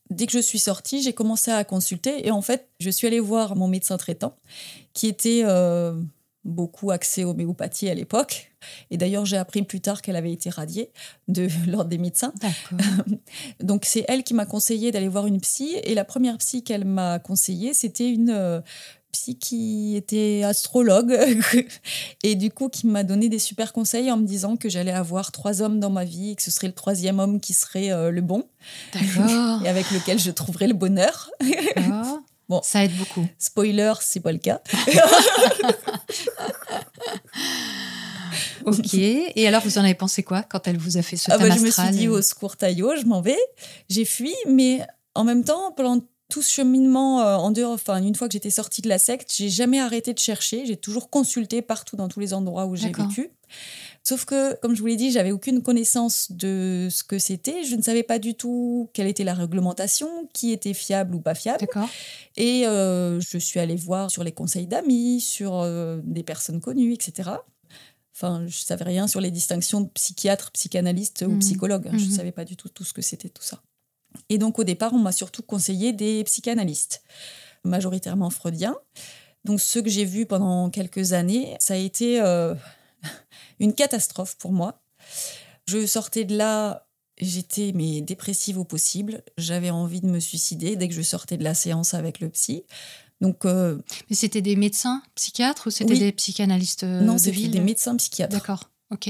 [0.09, 3.19] dès que je suis sortie, j'ai commencé à consulter, et en fait, je suis allée
[3.19, 4.35] voir mon médecin traitant,
[4.93, 5.93] qui était euh,
[6.45, 8.49] beaucoup axé homéopathie à l'époque,
[8.91, 10.91] et d'ailleurs, j'ai appris plus tard qu'elle avait été radiée
[11.27, 12.33] de l'ordre des médecins.
[13.59, 16.85] Donc c'est elle qui m'a conseillé d'aller voir une psy et la première psy qu'elle
[16.85, 18.61] m'a conseillée, c'était une euh,
[19.11, 21.17] psy qui était astrologue
[22.23, 25.31] et du coup qui m'a donné des super conseils en me disant que j'allais avoir
[25.31, 28.11] trois hommes dans ma vie et que ce serait le troisième homme qui serait euh,
[28.11, 28.43] le bon
[29.63, 31.31] et avec lequel je trouverais le bonheur.
[31.75, 32.19] D'accord.
[32.49, 32.61] Bon.
[32.63, 33.25] Ça aide beaucoup.
[33.37, 34.61] Spoiler, c'est pas le cas.
[38.65, 38.93] Ok.
[38.93, 41.49] Et alors, vous en avez pensé quoi quand elle vous a fait ce Ah bah,
[41.49, 43.37] je me suis dit au secours Taillot, je m'en vais.
[43.89, 44.85] J'ai fui, mais
[45.15, 48.51] en même temps, pendant tout ce cheminement euh, en dehors, enfin une fois que j'étais
[48.51, 50.65] sortie de la secte, j'ai jamais arrêté de chercher.
[50.65, 53.31] J'ai toujours consulté partout dans tous les endroits où j'ai vécu.
[54.09, 57.63] Sauf que, comme je vous l'ai dit, j'avais aucune connaissance de ce que c'était.
[57.63, 61.35] Je ne savais pas du tout quelle était la réglementation, qui était fiable ou pas
[61.35, 61.67] fiable.
[62.35, 66.93] Et euh, je suis allée voir sur les conseils d'amis, sur euh, des personnes connues,
[66.93, 67.29] etc.
[68.15, 71.39] Enfin, je savais rien sur les distinctions de psychiatre, psychanalyste ou Mhm.
[71.41, 71.89] psychologue.
[71.91, 72.15] Je ne Mhm.
[72.17, 73.61] savais pas du tout tout ce que c'était tout ça.
[74.29, 77.03] Et donc au départ, on m'a surtout conseillé des psychanalystes,
[77.63, 78.75] majoritairement freudiens.
[79.45, 82.55] Donc ceux que j'ai vus pendant quelques années, ça a été euh,
[83.59, 84.81] une catastrophe pour moi.
[85.67, 86.87] Je sortais de là,
[87.19, 89.23] j'étais mais dépressive au possible.
[89.37, 92.63] J'avais envie de me suicider dès que je sortais de la séance avec le psy.
[93.21, 93.77] Donc euh,
[94.09, 95.99] Mais c'était des médecins psychiatres ou c'était Oui.
[95.99, 98.33] des psychanalystes euh, non, de c'était des médecins psychiatres.
[98.33, 98.71] D'accord.
[98.91, 99.09] Ok.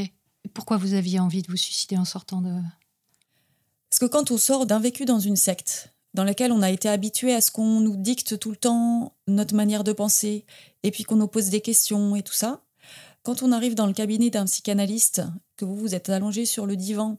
[0.53, 2.51] Pourquoi vous aviez envie de vous suicider en sortant de
[3.89, 6.89] Parce que quand on sort d'un vécu dans une secte, dans laquelle on a été
[6.89, 10.45] habitué à ce qu'on nous dicte tout le temps notre manière de penser,
[10.81, 12.63] et puis qu'on nous pose des questions et tout ça,
[13.23, 15.21] quand on arrive dans le cabinet d'un psychanalyste,
[15.57, 17.17] que vous vous êtes allongé sur le divan,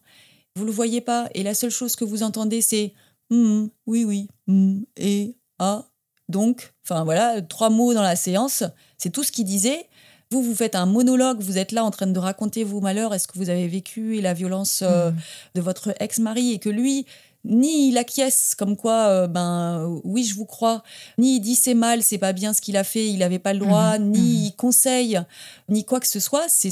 [0.56, 2.92] vous le voyez pas, et la seule chose que vous entendez, c'est
[3.32, 5.84] Hmm, oui, oui, hmm, et ah,
[6.28, 8.64] donc, enfin voilà, trois mots dans la séance,
[8.98, 9.86] c'est tout ce qu'il disait.
[10.32, 13.20] Vous, vous faites un monologue, vous êtes là en train de raconter vos malheurs et
[13.20, 15.18] ce que vous avez vécu et la violence euh, Mhm.
[15.54, 17.06] de votre ex-mari et que lui,
[17.44, 20.82] ni il acquiesce comme quoi, euh, ben oui, je vous crois,
[21.16, 23.52] ni il dit c'est mal, c'est pas bien ce qu'il a fait, il avait pas
[23.54, 24.44] le droit, Mhm, ni mhm.
[24.46, 25.20] il conseille,
[25.68, 26.70] ni quoi que ce soit, c'est-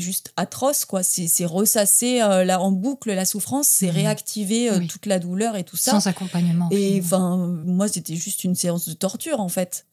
[0.00, 1.02] juste atroce, quoi.
[1.02, 3.92] C'est c'est ressasser euh, là, en boucle la souffrance, c'est Mhm.
[3.94, 4.86] réactiver euh, Oui.
[4.86, 5.90] toute la douleur et tout ça.
[5.92, 7.36] sans accompagnement Et enfin,
[7.66, 9.84] moi, c'était juste une séance de torture, en fait.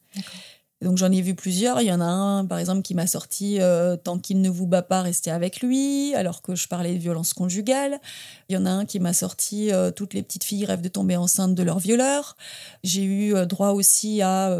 [0.82, 1.80] Donc j'en ai vu plusieurs.
[1.80, 4.66] Il y en a un, par exemple, qui m'a sorti euh, Tant qu'il ne vous
[4.66, 8.00] bat pas, restez avec lui, alors que je parlais de violence conjugale.
[8.48, 10.88] Il y en a un qui m'a sorti euh, Toutes les petites filles rêvent de
[10.88, 12.36] tomber enceinte de leur violeur.
[12.82, 14.56] J'ai eu euh, droit aussi à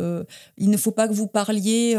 [0.57, 1.97] Il ne faut pas que vous parliez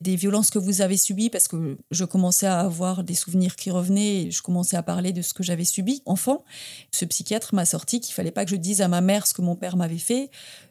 [0.00, 3.70] des violences que vous avez subies, parce que je commençais à avoir des souvenirs qui
[3.70, 6.44] revenaient et je commençais à parler de ce que j'avais subi enfant.
[6.90, 9.42] Ce psychiatre m'a sorti qu'il fallait pas que je dise à ma mère ce que
[9.42, 10.30] mon père m'avait fait.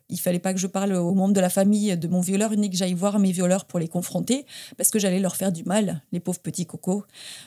[0.09, 2.69] Il fallait pas que je parle aux membres de la famille de mon violeur, ni
[2.69, 4.45] que j'aille voir mes violeurs pour les confronter,
[4.77, 7.03] parce que j'allais leur faire du mal, les pauvres petits cocos.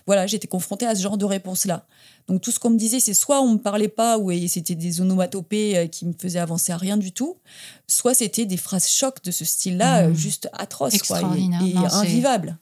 [0.07, 1.87] Voilà, j'étais confrontée à ce genre de réponse-là.
[2.29, 5.01] Donc tout ce qu'on me disait, c'est soit on me parlait pas, ou c'était des
[5.01, 7.37] onomatopées euh, qui me faisaient avancer à rien du tout,
[7.87, 10.15] soit c'était des phrases chocs de ce style-là, Mmh.
[10.15, 12.59] juste atroces, quoi, et- et, Non, invivables.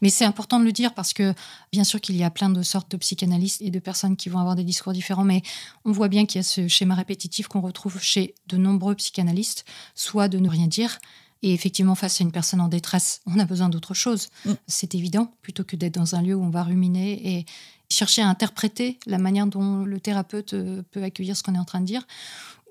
[0.00, 1.34] Mais c'est important de le dire parce que
[1.72, 4.38] bien sûr qu'il y a plein de sortes de psychanalystes et de personnes qui vont
[4.38, 5.42] avoir des discours différents, mais
[5.84, 9.64] on voit bien qu'il y a ce schéma répétitif qu'on retrouve chez de nombreux psychanalystes,
[9.94, 10.98] soit de ne rien dire.
[11.42, 14.28] Et effectivement, face à une personne en détresse, on a besoin d'autre chose.
[14.44, 14.52] Mm.
[14.68, 17.46] C'est évident, plutôt que d'être dans un lieu où on va ruminer et
[17.90, 21.64] chercher à interpréter la manière dont le thérapeute euh, peut accueillir ce qu'on est en
[21.64, 22.06] train de dire.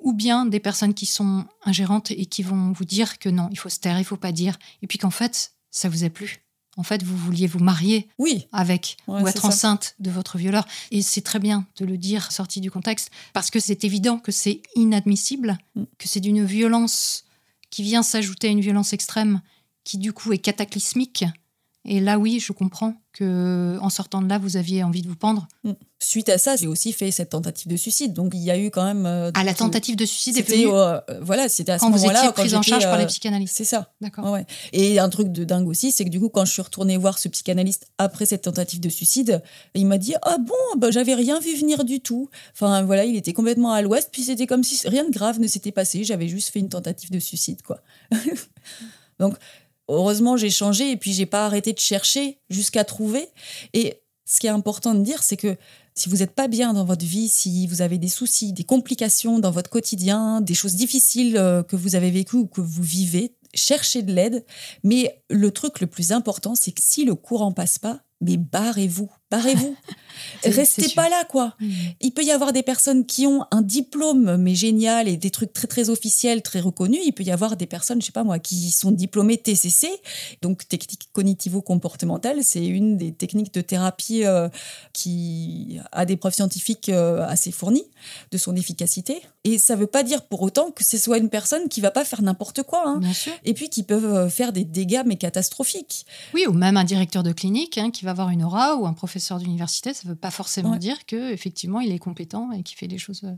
[0.01, 3.59] Ou bien des personnes qui sont ingérantes et qui vont vous dire que non, il
[3.59, 4.57] faut se taire, il faut pas dire.
[4.81, 6.41] Et puis qu'en fait, ça vous a plu.
[6.77, 9.47] En fait, vous vouliez vous marier Oui, avec Ouais, ou être ça.
[9.49, 10.65] enceinte de votre violeur.
[10.91, 14.31] Et c'est très bien de le dire sorti du contexte, parce que c'est évident que
[14.31, 15.83] c'est inadmissible, Mm.
[15.97, 17.25] que c'est d'une violence
[17.69, 19.41] qui vient s'ajouter à une violence extrême,
[19.83, 21.25] qui du coup est cataclysmique.
[21.83, 25.15] Et là, oui, je comprends que en sortant de là, vous aviez envie de vous
[25.15, 25.47] pendre.
[25.99, 28.13] suite à ça, j'ai aussi fait cette tentative de suicide.
[28.13, 29.05] Donc il y a eu quand même.
[29.07, 31.97] euh, À la tentative de suicide est venue euh, voilà, c'était à ce quand vous
[31.97, 33.55] moment-là étiez prise en charge par les euh, psychanalystes.
[33.55, 33.91] C'est ça.
[33.99, 34.31] D'accord.
[34.31, 34.45] Ouais.
[34.73, 37.17] Et un truc de dingue aussi, c'est que du coup, quand je suis retournée voir
[37.17, 39.41] ce psychanalyste après cette tentative de suicide,
[39.73, 42.29] il m'a dit Ah bon, bah, j'avais rien vu venir du tout.
[42.53, 45.47] Enfin voilà, il était complètement à l'ouest, puis c'était comme si rien de grave ne
[45.47, 47.81] s'était passé, j'avais juste fait une tentative de suicide, quoi.
[49.19, 49.35] Donc,
[49.91, 53.27] heureusement, j'ai changé et puis j'ai pas arrêté de chercher jusqu'à trouver.
[53.73, 55.57] Et ce qui est important de dire, c'est que
[55.93, 59.39] si vous n'êtes pas bien dans votre vie, si vous avez des soucis, des complications
[59.39, 63.35] dans votre quotidien, des choses difficiles euh, que vous avez vécues ou que vous vivez,
[63.53, 64.45] cherchez de l'aide.
[64.83, 69.11] Mais le truc le plus important, c'est que si le courant passe pas, mais barrez-vous,
[69.31, 69.75] barrez-vous.
[70.43, 71.55] Restez pas là, quoi.
[71.59, 71.71] Mhm.
[72.01, 75.53] Il peut y avoir des personnes qui ont un diplôme, mais génial, et des trucs
[75.53, 77.01] très, très officiels, très reconnus.
[77.05, 79.87] Il peut y avoir des personnes, je sais pas moi, qui sont diplômées TCC,
[80.41, 82.39] donc technique cognitivo-comportementale.
[82.43, 84.49] C'est une des techniques de thérapie euh,
[84.93, 87.85] qui a des preuves scientifiques euh, assez fournies
[88.31, 89.21] de son efficacité.
[89.43, 92.05] Et ça veut pas dire pour autant que ce soit une personne qui va pas
[92.05, 92.83] faire n'importe quoi.
[92.85, 92.99] hein.
[92.99, 93.33] Bien sûr.
[93.43, 96.05] Et puis qui peuvent euh, faire des dégâts, mais catastrophiques.
[96.33, 98.93] Oui, ou même un directeur de clinique hein, qui va avoir une aura ou un
[98.93, 100.79] professeur d'université, ça ne veut pas forcément Ouais.
[100.79, 103.35] dire que effectivement il est compétent et qu'il fait des choses euh,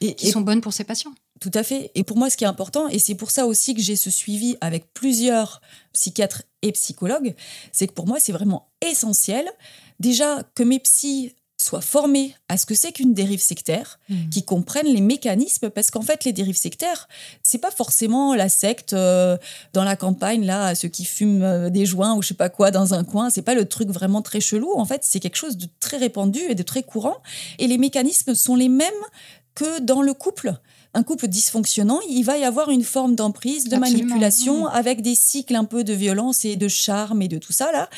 [0.00, 1.14] Et, qui et sont bonnes pour ses patients.
[1.40, 1.90] Tout à fait.
[1.94, 4.10] Et pour moi, ce qui est important, et c'est pour ça aussi que j'ai ce
[4.10, 5.60] suivi avec plusieurs
[5.92, 7.34] psychiatres et psychologues,
[7.72, 9.46] c'est que pour moi, c'est vraiment essentiel.
[10.00, 11.34] Déjà, que mes psys
[11.66, 14.28] soient formés à ce que c'est qu'une dérive sectaire, Mhm.
[14.30, 17.08] qui comprennent les mécanismes, parce qu'en fait, les dérives sectaires,
[17.42, 19.36] c'est pas forcément la secte euh,
[19.72, 22.70] dans la campagne, là, ceux qui fument euh, des joints ou je sais pas quoi
[22.70, 24.72] dans un coin, c'est pas le truc vraiment très chelou.
[24.76, 27.16] En fait, c'est quelque chose de très répandu et de très courant.
[27.58, 29.02] Et les mécanismes sont les mêmes
[29.54, 30.54] que dans le couple.
[30.96, 34.70] Un couple dysfonctionnant, il va y avoir une forme d'emprise, de Absolument, manipulation, oui.
[34.72, 37.88] avec des cycles un peu de violence et de charme et de tout ça là.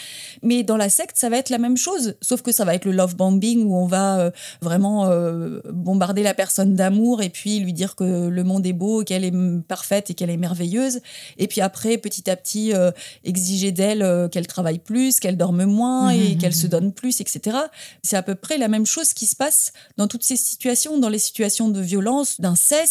[0.42, 2.84] Mais dans la secte, ça va être la même chose, sauf que ça va être
[2.84, 4.30] le love bombing où on va euh,
[4.60, 9.04] vraiment euh, bombarder la personne d'amour et puis lui dire que le monde est beau,
[9.04, 9.34] qu'elle est
[9.66, 11.00] parfaite et qu'elle est merveilleuse.
[11.38, 12.90] Et puis après, petit à petit, euh,
[13.24, 16.70] exiger d'elle qu'elle travaille plus, qu'elle dorme moins et Mhm, qu'elle se mhm.
[16.70, 17.56] donne plus, etc.
[18.02, 21.08] C'est à peu près la même chose qui se passe dans toutes ces situations, dans
[21.08, 22.87] les situations de violence, d'inceste.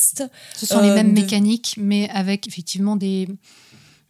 [0.55, 3.27] Ce sont les euh, mêmes de- mécaniques, mais avec effectivement des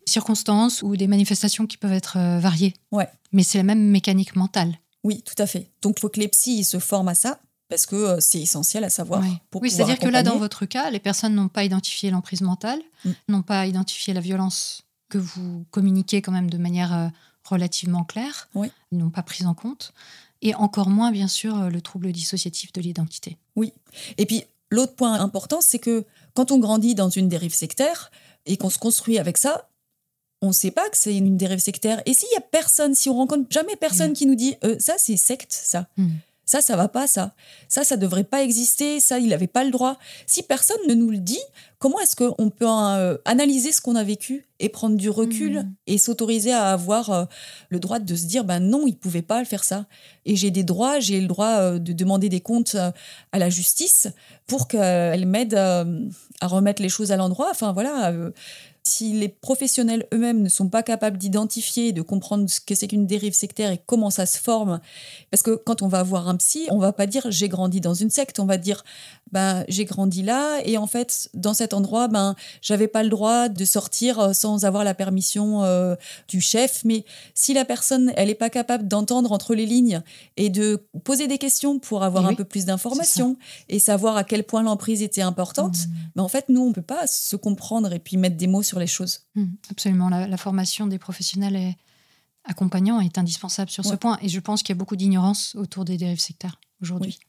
[0.06, 2.74] circonstances ou des manifestations qui peuvent être euh, variées.
[2.92, 3.08] Ouais.
[3.32, 4.78] Mais c'est la même mécanique mentale.
[5.04, 5.70] Oui, tout à fait.
[5.82, 8.40] Donc, il faut que les psys ils se forment à ça parce que euh, c'est
[8.42, 9.22] essentiel à savoir.
[9.22, 9.32] Ouais.
[9.52, 12.80] Pour oui, c'est-à-dire que là, dans votre cas, les personnes n'ont pas identifié l'emprise mentale,
[13.06, 13.12] Mm.
[13.30, 17.12] n'ont pas identifié la violence que vous communiquez quand même de manière
[17.44, 18.50] relativement claire.
[18.56, 18.70] Oui.
[18.92, 19.94] Ils n'ont pas pris en compte.
[20.42, 23.38] Et encore moins, bien sûr, le trouble dissociatif de l'identité.
[24.18, 28.12] Et puis, l'autre point important, c'est que quand on grandit dans une dérive sectaire
[28.46, 29.70] et qu'on se construit avec ça,
[30.42, 32.02] on ne sait pas que c'est une dérive sectaire.
[32.06, 34.14] Et s'il y a personne, si on rencontre jamais personne Mm.
[34.14, 35.88] qui nous dit Euh, ça, c'est secte, ça.
[35.98, 36.08] Mm.
[36.48, 37.34] Ça, ça va pas, ça.
[37.68, 39.00] Ça, ça devrait pas exister.
[39.02, 39.98] Ça, il n'avait pas le droit.
[40.26, 41.42] Si personne ne nous le dit,
[41.78, 45.74] comment est-ce qu'on peut euh, analyser ce qu'on a vécu et prendre du recul Mhm.
[45.88, 47.26] et s'autoriser à avoir euh,
[47.70, 49.86] le droit de se dire, ben non, il pouvait pas faire ça.
[50.26, 54.08] Et j'ai des droits, j'ai le droit euh, de demander des comptes à la justice
[54.48, 55.86] pour qu'elle m'aide à
[56.48, 57.50] remettre les choses à l'endroit.
[57.52, 58.14] Enfin, voilà.
[58.88, 63.06] Si les professionnels eux-mêmes ne sont pas capables d'identifier, de comprendre ce que c'est qu'une
[63.06, 64.80] dérive sectaire et comment ça se forme,
[65.32, 67.94] parce que quand on va voir un psy, on va pas dire j'ai grandi dans
[67.94, 68.84] une secte, on va dire
[69.32, 73.50] ben j'ai grandi là et en fait dans cet endroit ben j'avais pas le droit
[73.50, 75.96] de sortir euh, sans avoir la permission euh,
[76.30, 76.84] du chef.
[76.86, 80.02] Mais si la personne elle est pas capable d'entendre entre les lignes
[80.38, 84.16] et de poser des questions pour avoir Et un oui, peu plus d'informations et savoir
[84.16, 85.92] à quel point l'emprise était importante, Mm.
[86.16, 88.77] mais en fait nous on peut pas se comprendre et puis mettre des mots sur
[88.80, 89.22] les choses.
[89.36, 90.10] Mm, Absolument.
[90.10, 91.76] La, la formation des professionnels et
[92.44, 94.18] accompagnants est indispensable sur ce point.
[94.22, 97.20] Et je pense qu'il y a beaucoup d'ignorance autour des dérives sectaires aujourd'hui.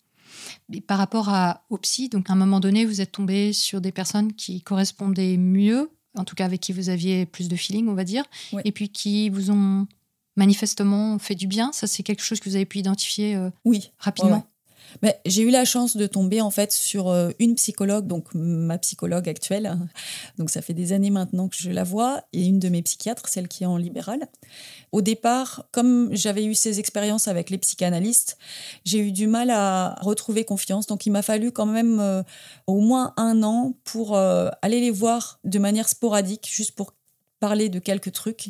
[0.86, 4.32] Par rapport à, psy, donc à un moment donné, vous êtes tombé sur des personnes
[4.34, 8.04] qui correspondaient mieux, en tout cas avec qui vous aviez plus de feeling, on va
[8.04, 8.24] dire,
[8.64, 9.86] et puis qui vous ont
[10.36, 11.72] manifestement fait du bien.
[11.72, 13.90] Ça, c'est quelque chose que vous avez pu identifier euh, Oui.
[13.98, 14.36] rapidement.
[14.36, 14.42] Ouais,
[15.26, 19.28] j'ai eu la chance de tomber en fait sur euh, une psychologue, donc ma psychologue
[19.28, 19.78] actuelle.
[20.38, 23.28] Donc ça fait des années maintenant que je la vois, et une de mes psychiatres,
[23.28, 24.20] celle qui est en libéral.
[24.92, 28.38] Au départ, comme j'avais eu ces expériences avec les psychanalystes,
[28.84, 30.86] j'ai eu du mal à retrouver confiance.
[30.86, 32.22] Donc il m'a fallu quand même euh,
[32.66, 36.94] au moins un an pour euh, aller les voir de manière sporadique, juste pour
[37.40, 38.48] parler de quelques trucs,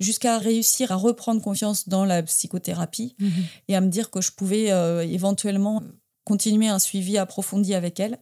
[0.00, 3.30] jusqu'à réussir à reprendre confiance dans la psychothérapie Mhm.
[3.68, 5.82] et à me dire que je pouvais euh, éventuellement
[6.24, 8.18] continuer un suivi approfondi avec elles.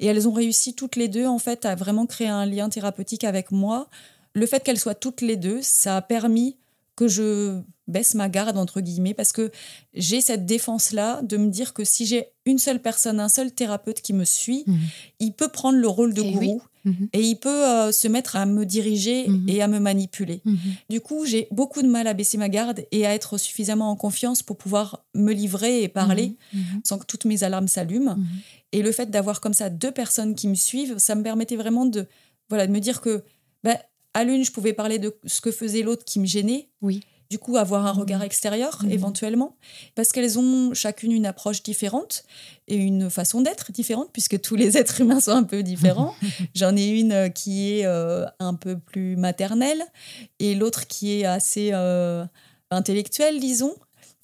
[0.00, 3.22] Et elles ont réussi toutes les deux, en fait, à vraiment créer un lien thérapeutique
[3.24, 3.88] avec moi.
[4.32, 6.56] Le fait qu'elles soient toutes les deux, ça a permis
[6.96, 9.50] que je baisse ma garde, entre guillemets, parce que
[9.92, 14.00] j'ai cette défense-là de me dire que si j'ai une seule personne, un seul thérapeute
[14.00, 14.78] qui me suit, Mhm.
[15.20, 17.08] il peut prendre le rôle de Eh gourou Mhm.
[17.12, 19.48] et il peut euh, se mettre à me diriger Mhm.
[19.48, 20.40] et à me manipuler.
[20.88, 23.96] Du coup, j'ai beaucoup de mal à baisser ma garde et à être suffisamment en
[23.96, 26.36] confiance pour pouvoir me livrer et parler
[26.84, 28.16] sans que toutes mes alarmes s'allument.
[28.72, 31.84] Et le fait d'avoir comme ça deux personnes qui me suivent, ça me permettait vraiment
[31.86, 32.06] de,
[32.48, 33.24] voilà, de me dire que
[33.62, 33.76] ben,
[34.14, 36.68] à l'une, je pouvais parler de ce que faisait l'autre qui me gênait.
[36.82, 37.00] Oui.
[37.30, 37.98] Du coup, avoir un Mhm.
[38.00, 38.92] regard extérieur, Mhm.
[38.92, 39.56] éventuellement,
[39.94, 42.22] parce qu'elles ont chacune une approche différente
[42.68, 46.14] et une façon d'être différente, puisque tous les êtres humains sont un peu différents.
[46.54, 49.82] J'en ai une euh, qui est euh, un peu plus maternelle
[50.38, 52.24] et l'autre qui est assez euh,
[52.70, 53.74] intellectuelle, disons,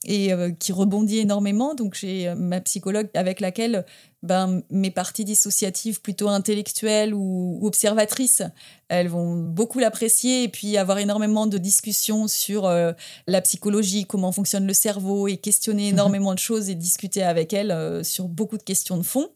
[0.07, 1.75] et euh, qui rebondit énormément.
[1.75, 3.85] Donc j'ai ma psychologue avec laquelle
[4.23, 8.43] ben, mes parties dissociatives plutôt intellectuelles ou, ou observatrices,
[8.89, 12.93] elles vont beaucoup l'apprécier et puis avoir énormément de discussions sur euh,
[13.27, 17.71] la psychologie, comment fonctionne le cerveau et questionner énormément de choses et discuter avec elle
[17.71, 19.31] euh, sur beaucoup de questions de fond.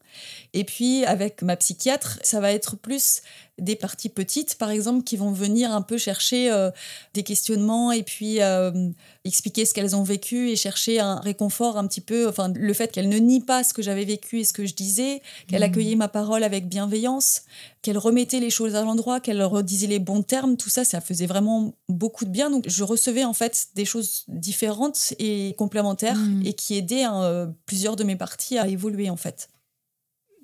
[0.53, 3.23] Et puis avec ma psychiatre, ça va être plus
[3.59, 6.71] des parties petites, par exemple, qui vont venir un peu chercher euh,
[7.15, 8.91] des questionnements et puis euh,
[9.25, 12.91] expliquer ce qu'elles ont vécu et chercher un réconfort un petit peu, enfin le fait
[12.91, 15.61] qu'elles ne nient pas ce que j'avais vécu et ce que je je disais, qu'elle
[15.63, 15.71] Mhm.
[15.71, 17.43] accueillait ma parole avec bienveillance,
[17.83, 20.57] qu'elle remettait les choses à l'endroit, qu'elle redisait les bons termes.
[20.57, 22.51] Tout ça, ça faisait vraiment beaucoup de bien.
[22.51, 26.47] Donc, je recevais en fait des choses différentes et complémentaires Mhm.
[26.47, 29.49] et qui aidaient hein, euh, plusieurs de mes parties à évoluer en fait.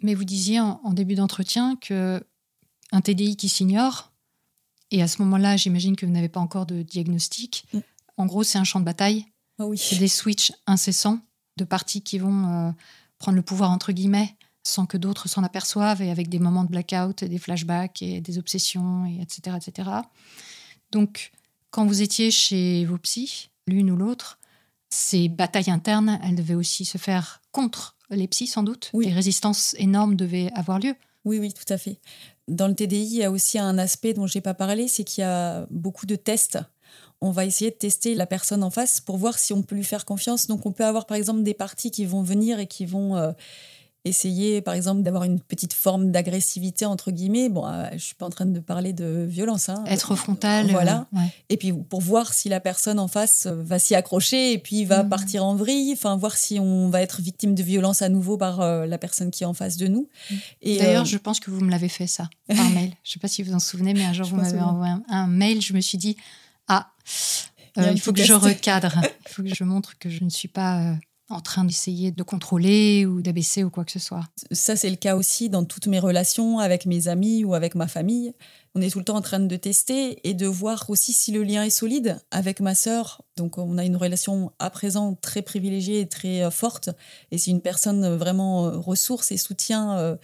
[0.02, 2.22] Mais vous disiez en, en début d'entretien que
[2.92, 4.12] un TDI qui s'ignore,
[4.90, 7.64] et à ce moment-là, j'imagine que vous n'avez pas encore de diagnostic.
[7.72, 7.78] Mm.
[8.16, 9.26] En gros, c'est un champ de bataille.
[9.58, 9.78] Ah oui.
[9.78, 11.20] C'est des switches incessants
[11.56, 12.70] de parties qui vont euh,
[13.20, 16.70] prendre le pouvoir entre guillemets sans que d'autres s'en aperçoivent et avec des moments de
[16.70, 19.90] blackout, et des flashbacks et des obsessions, et etc., etc.
[20.92, 21.32] Donc,
[21.70, 24.38] quand vous étiez chez vos psys, l'une ou l'autre,
[24.90, 28.90] ces batailles internes, elles devaient aussi se faire contre les psys sans doute.
[28.92, 29.06] Oui.
[29.06, 30.94] Des résistances énormes devaient avoir lieu.
[31.24, 32.00] Oui, oui, tout à fait.
[32.48, 35.04] Dans le TDI, il y a aussi un aspect dont je n'ai pas parlé, c'est
[35.04, 36.58] qu'il y a beaucoup de tests.
[37.20, 39.84] On va essayer de tester la personne en face pour voir si on peut lui
[39.84, 40.46] faire confiance.
[40.46, 43.32] Donc, on peut avoir par exemple des parties qui vont venir et qui vont euh,
[44.06, 47.50] essayer, par exemple, d'avoir une petite forme d'agressivité entre guillemets.
[47.50, 49.68] Bon, euh, je suis pas en train de parler de violence.
[49.68, 49.84] Hein.
[49.86, 50.66] Être frontal.
[50.68, 51.06] euh, Voilà.
[51.12, 51.26] ouais.
[51.50, 54.86] Et puis pour voir si la personne en face euh, va s'y accrocher et puis
[54.86, 55.10] va Mhm.
[55.10, 55.92] partir en vrille.
[55.92, 59.30] Enfin, voir si on va être victime de violence à nouveau par euh, la personne
[59.30, 60.08] qui est en face de nous.
[60.62, 62.92] Et, D'ailleurs, je pense que vous me l'avez fait ça par mail.
[63.04, 64.92] Je ne sais pas si vous en souvenez, mais un jour, Je vous m'avez envoyé
[64.94, 65.60] un, un mail.
[65.60, 66.16] Je me suis dit,
[67.78, 69.00] euh, il faut que je recadre.
[69.26, 70.94] Il faut que je montre que je ne suis pas euh,
[71.28, 74.24] en train d'essayer de contrôler ou d'abaisser ou quoi que ce soit.
[74.50, 77.86] ça, c'est le cas aussi dans toutes mes relations avec mes amis ou avec ma
[77.86, 78.34] famille.
[78.74, 81.42] On est tout le temps en train de tester et de voir aussi si le
[81.42, 83.22] lien est solide avec ma sœur.
[83.36, 86.90] Donc, on a une relation à présent très privilégiée et très euh, forte.
[87.30, 90.16] Et c'est une personne vraiment ressource et soutien euh,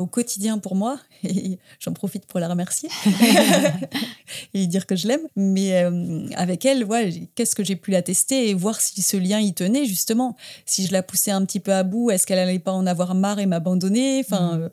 [0.00, 0.98] au quotidien pour moi.
[1.22, 2.88] Et j'en profite pour la remercier
[4.54, 5.20] et dire que je l'aime.
[5.36, 9.16] Mais euh, avec elle, ouais, qu'est-ce que j'ai pu la tester et voir si ce
[9.16, 10.36] lien y tenait, justement.
[10.66, 13.14] Si je la poussais un petit peu à bout, est-ce qu'elle allait pas en avoir
[13.14, 14.20] marre et m'abandonner?
[14.26, 14.62] Enfin, Mhm.
[14.64, 14.68] euh,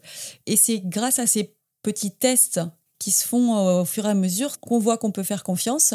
[0.46, 1.54] Et c'est grâce à ces
[1.84, 2.60] petits tests
[3.00, 5.94] qui se font euh, au fur et à mesure qu'on voit qu'on peut faire confiance.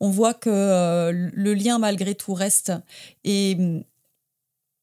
[0.00, 2.72] On voit que le lien, malgré tout, reste.
[3.24, 3.82] Et hum,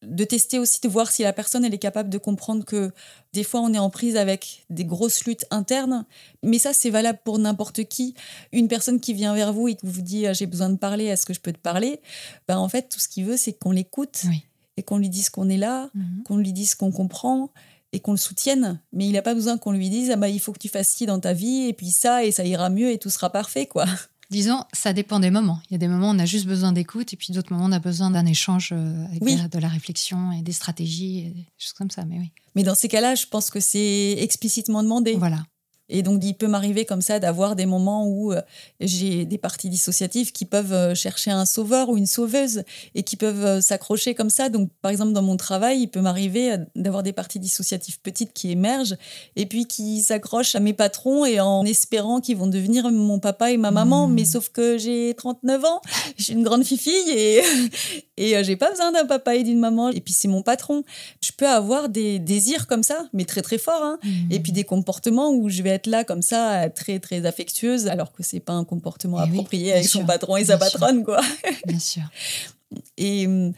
[0.04, 2.92] de tester aussi, de voir si la personne elle est capable de comprendre que
[3.34, 6.06] des fois on est en prise avec des grosses luttes internes,
[6.44, 8.14] mais ça c'est valable pour n'importe qui.
[8.52, 11.06] Une personne qui vient vers vous et qui vous dit euh, j'ai besoin de parler,
[11.06, 12.00] est-ce que je peux te parler?
[12.48, 14.46] Ben, En fait, tout ce qu'il veut c'est qu'on l'écoute Oui.
[14.78, 16.24] et qu'on lui dise qu'on est là, Mhm.
[16.26, 17.50] qu'on lui dise qu'on comprend
[17.92, 18.80] et qu'on le soutienne.
[18.94, 20.90] Mais il n'a pas besoin qu'on lui dise ah bah, il faut que tu fasses
[20.90, 23.66] ci dans ta vie et puis ça et ça ira mieux et tout sera parfait
[23.66, 23.86] quoi.
[24.30, 25.60] Disons, ça dépend des moments.
[25.70, 27.66] Il y a des moments où on a juste besoin d'écoute et puis d'autres moments
[27.66, 29.36] où on a besoin d'un échange euh, avec Oui.
[29.36, 32.04] de, la, de la réflexion et des stratégies, et des choses comme ça.
[32.04, 35.14] Mais oui, Mais dans ces cas-là, je pense que c'est explicitement demandé.
[35.14, 35.46] voilà.
[35.90, 38.42] Et donc, il peut m'arriver comme ça d'avoir des moments où euh,
[38.82, 42.64] j'ai des parties dissociatives qui peuvent euh, chercher un sauveur ou une sauveuse
[42.94, 44.50] et qui peuvent euh, s'accrocher comme ça.
[44.50, 48.52] Donc, par exemple, dans mon travail, il peut m'arriver d'avoir des parties dissociatives petites qui
[48.52, 48.98] émergent
[49.36, 53.52] et puis qui s'accrochent à mes patrons et en espérant qu'ils vont devenir mon papa
[53.52, 54.08] et ma maman.
[54.08, 54.14] Mmh.
[54.14, 55.82] Mais sauf que j'ai 39 ans,
[56.18, 57.42] je suis une grande fifille et,
[58.18, 59.90] et j'ai pas besoin d'un papa et d'une maman.
[59.90, 60.84] Et puis, c'est mon patron.
[61.22, 63.84] Je peux avoir des désirs comme ça, mais très, très forts.
[63.84, 64.00] hein.
[64.30, 68.12] Et puis des comportements où je vais être là comme ça, très très affectueuse, alors
[68.12, 70.60] que c'est pas un comportement Eh approprié avec sûr, son patron et sa sûr.
[70.60, 71.22] patronne, quoi.
[71.66, 72.04] bien sûr.
[72.98, 73.54] Et hum,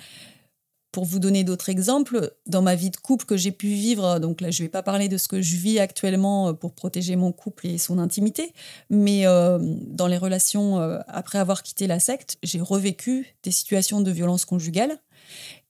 [0.91, 4.41] pour vous donner d'autres exemples, dans ma vie de couple que j'ai pu vivre, donc
[4.41, 7.31] là je vais pas parler de ce que je vis actuellement euh, pour protéger mon
[7.31, 8.53] couple et son intimité,
[8.89, 14.01] mais euh, dans les relations euh, après avoir quitté la secte, j'ai revécu des situations
[14.01, 14.97] de violence conjugale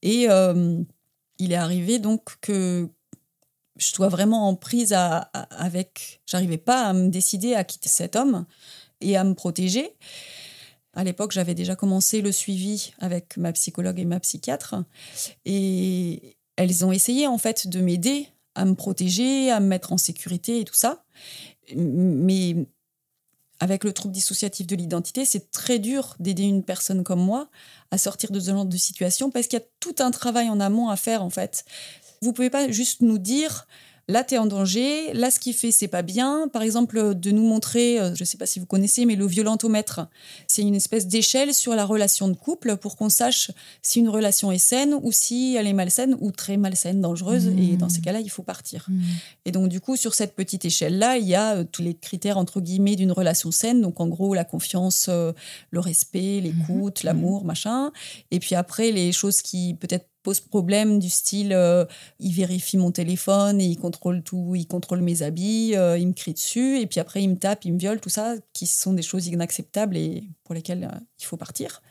[0.02, 0.78] et euh,
[1.38, 2.88] il est arrivé donc que
[3.80, 6.20] je sois vraiment en prise à, à- avec.
[6.26, 8.46] J'arrivais pas à me décider à quitter cet homme
[9.00, 9.96] et à me protéger.
[10.92, 14.74] À l'époque, j'avais déjà commencé le suivi avec ma psychologue et ma psychiatre.
[15.44, 19.98] Et elles ont essayé, en fait, de m'aider à me protéger, à me mettre en
[19.98, 21.04] sécurité et tout ça.
[21.76, 22.56] Mais
[23.60, 27.48] avec le trouble dissociatif de l'identité, c'est très dur d'aider une personne comme moi
[27.90, 30.60] à sortir de ce genre de situation parce qu'il y a tout un travail en
[30.60, 31.64] amont à faire, en fait.
[32.22, 33.66] Vous pouvez pas juste nous dire
[34.10, 36.48] là tu es en danger, là ce qu'il fait c'est pas bien.
[36.52, 40.08] Par exemple, de nous montrer, euh, je sais pas si vous connaissez, mais le violentomètre,
[40.46, 43.52] c'est une espèce d'échelle sur la relation de couple pour qu'on sache
[43.82, 47.46] si une relation est saine ou si elle est malsaine ou très malsaine, dangereuse.
[47.46, 47.58] Mmh.
[47.58, 48.86] Et dans ces cas-là, il faut partir.
[48.88, 49.02] Mhm.
[49.44, 52.38] Et donc, du coup, sur cette petite échelle-là, il y a euh, tous les critères,
[52.38, 53.80] entre guillemets, d'une relation saine.
[53.80, 55.32] Donc, en gros, la confiance, euh,
[55.70, 57.92] le respect, l'écoute, l'amour, machin.
[58.30, 61.84] Et puis après, les choses qui peut-être posent problème, du style, euh,
[62.18, 66.12] il vérifie mon téléphone et il contrôle tout, il contrôle mes habits, euh, il me
[66.12, 66.80] crie dessus.
[66.80, 69.26] Et puis après, il me tape, il me viole, tout ça, qui sont des choses
[69.26, 71.82] inacceptables et pour lesquelles euh, il faut partir.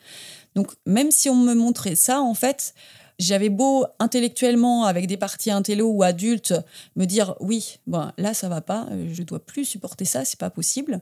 [0.54, 2.74] Donc, même si on me montrait ça, en fait,
[3.18, 6.54] j'avais beau intellectuellement, avec des parties intello ou adultes,
[6.96, 10.50] me dire oui, bon, là ça va pas, je dois plus supporter ça, c'est pas
[10.50, 11.00] possible.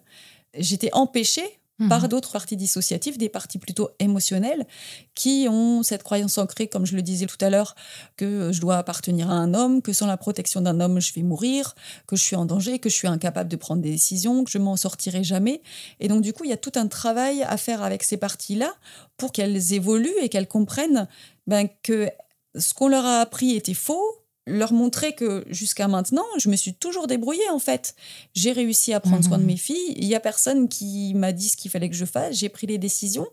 [0.55, 2.09] J'étais empêchée par Mhm.
[2.09, 4.67] d'autres parties dissociatives, des parties plutôt émotionnelles,
[5.15, 7.75] qui ont cette croyance ancrée, comme je le disais tout à l'heure,
[8.17, 11.23] que je dois appartenir à un homme, que sans la protection d'un homme, je vais
[11.23, 11.75] mourir,
[12.07, 14.59] que je suis en danger, que je suis incapable de prendre des décisions, que je
[14.59, 15.63] m'en sortirai jamais.
[16.01, 18.73] Et donc, du coup, il y a tout un travail à faire avec ces parties-là
[19.17, 21.07] pour qu'elles évoluent et qu'elles comprennent
[21.47, 22.09] ben, que
[22.57, 24.03] ce qu'on leur a appris était faux,
[24.49, 27.95] leur montrer que jusqu'à maintenant, je me suis toujours débrouillée en fait.
[28.35, 29.47] J'ai réussi à prendre soin de Mhm.
[29.49, 29.93] mes filles.
[29.97, 32.37] Il y a personne qui m'a dit ce qu'il fallait que je fasse.
[32.37, 33.27] J'ai pris les décisions.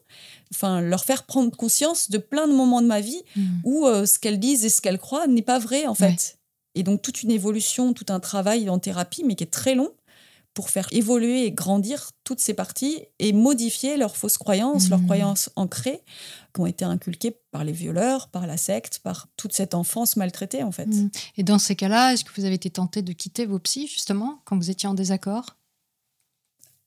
[0.54, 3.62] Enfin, leur faire prendre conscience de plein de moments de ma vie Mhm.
[3.64, 6.06] où euh, ce qu'elles disent et ce qu'elles croient n'est pas vrai en fait.
[6.06, 6.16] Ouais.
[6.76, 9.92] Et donc toute une évolution, tout un travail en thérapie, mais qui est très long
[10.56, 15.06] pour faire évoluer et grandir toutes ces parties et modifier leurs fausses croyances, leurs Mhm.
[15.06, 16.02] croyances ancrées
[16.54, 20.64] qui ont été inculquées par les violeurs, par la secte, par toute cette enfance maltraitée
[20.64, 20.88] en fait.
[20.88, 21.12] Mhm.
[21.38, 24.40] Et dans ces cas-là, est-ce que vous avez été tenté de quitter vos psys, justement,
[24.46, 25.58] quand vous étiez en désaccord?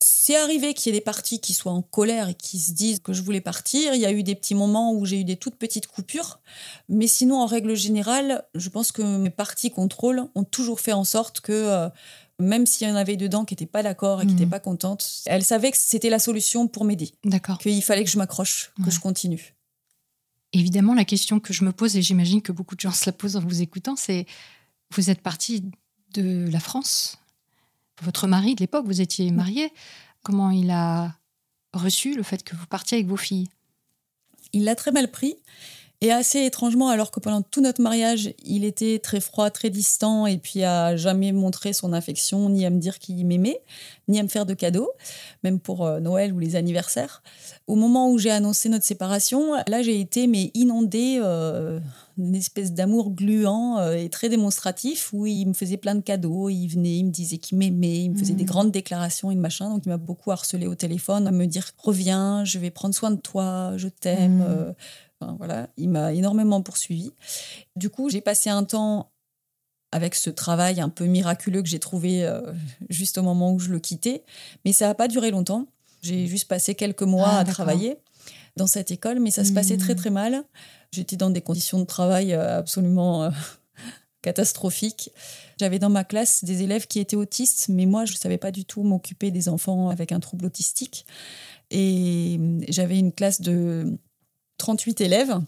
[0.00, 3.00] C'est arrivé qu'il y ait des parties qui soient en colère et qui se disent
[3.00, 3.94] que je voulais partir.
[3.94, 6.38] Il y a eu des petits moments où j'ai eu des toutes petites coupures.
[6.88, 11.04] Mais sinon, en règle générale, je pense que mes parties contrôle ont toujours fait en
[11.04, 11.88] sorte que, euh,
[12.40, 14.38] même s'il y en avait dedans qui n'étaient pas d'accord et qui Mhm.
[14.38, 17.58] n'étaient pas contentes, elles savaient que c'était la solution pour m'aider, D'accord.
[17.58, 19.54] qu'il fallait que je m'accroche, que je continue.
[20.52, 23.12] Évidemment, la question que je me pose, et j'imagine que beaucoup de gens se la
[23.12, 24.24] posent en vous écoutant, c'est
[24.92, 25.62] vous êtes parti
[26.14, 27.18] de la France.
[28.02, 29.70] Votre mari de l'époque, vous étiez marié.
[30.22, 31.14] Comment il a
[31.74, 33.48] reçu le fait que vous partiez avec vos filles?
[34.54, 35.34] Il l'a très mal pris.
[36.00, 40.26] Et assez étrangement, alors que pendant tout notre mariage, il était très froid, très distant,
[40.26, 43.60] et puis a jamais montré son affection, ni à me dire qu'il m'aimait,
[44.06, 44.92] ni à me faire de cadeaux,
[45.42, 47.20] même pour euh, Noël ou les anniversaires.
[47.66, 51.80] Au moment où j'ai annoncé notre séparation, là j'ai été mais inondée euh,
[52.16, 56.48] d'une espèce d'amour gluant euh, et très démonstratif, où il me faisait plein de cadeaux,
[56.48, 59.68] il venait, il me disait qu'il m'aimait, il me faisait des grandes déclarations et machin,
[59.68, 63.10] donc il m'a beaucoup harcelé au téléphone, à me dire reviens, je vais prendre soin
[63.10, 64.44] de toi, je t'aime.
[64.46, 64.72] Euh,
[65.20, 67.12] Enfin, voilà, il m'a énormément poursuivi.
[67.76, 69.10] Du coup, j'ai passé un temps
[69.90, 72.40] avec ce travail un peu miraculeux que j'ai trouvé euh,
[72.90, 74.22] juste au moment où je le quittais,
[74.64, 75.66] mais ça n'a pas duré longtemps.
[76.02, 77.98] J'ai juste passé quelques mois Ah, à travailler
[78.56, 80.44] dans cette école, mais ça se passait très très mal.
[80.92, 83.30] J'étais dans des conditions de travail euh, absolument euh,
[84.22, 85.10] catastrophiques.
[85.58, 88.50] J'avais dans ma classe des élèves qui étaient autistes, mais moi, je ne savais pas
[88.50, 91.06] du tout m'occuper des enfants avec un trouble autistique.
[91.70, 93.98] Et euh, j'avais une classe de
[94.68, 95.28] 38 élèves.
[95.30, 95.44] Donc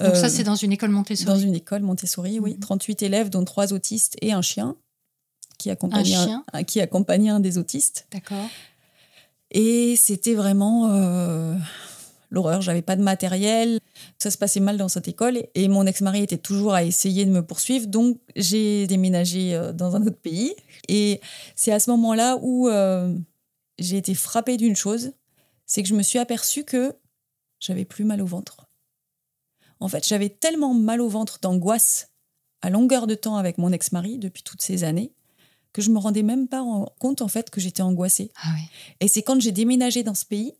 [0.00, 1.26] Euh, ça, c'est dans une école Montessori.
[1.26, 2.54] dans une école Montessori, oui.
[2.54, 2.60] Mhm.
[2.60, 4.76] 38 élèves, dont trois autistes et un chien
[5.58, 8.06] qui accompagnait Un chien un, qui accompagnait un des autistes.
[8.10, 8.48] D'accord.
[9.52, 11.54] Et c'était vraiment euh,
[12.30, 12.60] l'horreur.
[12.60, 13.78] J'avais pas de matériel.
[14.18, 15.42] Ça se passait mal dans cette école.
[15.54, 17.86] Et mon ex-mari était toujours à essayer de me poursuivre.
[17.86, 20.54] Donc, j'ai déménagé euh, dans un autre pays.
[20.88, 21.20] Et
[21.54, 23.14] c'est à ce moment-là où euh,
[23.78, 25.12] j'ai été frappée d'une chose.
[25.66, 26.94] C'est que je me suis aperçue que
[27.60, 28.66] j'avais plus mal au ventre.
[29.78, 32.08] En fait, j'avais tellement mal au ventre d'angoisse
[32.62, 35.12] à longueur de temps avec mon ex-mari depuis toutes ces années
[35.72, 38.32] que je me rendais même pas en- compte en fait que j'étais angoissée.
[38.42, 38.62] Ah oui.
[39.00, 40.52] Et c'est quand j'ai déménagé dans ce pays,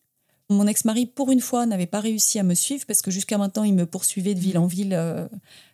[0.49, 3.65] mon ex-mari, pour une fois, n'avait pas réussi à me suivre parce que jusqu'à maintenant,
[3.65, 5.29] il me poursuivait de ville en ville euh,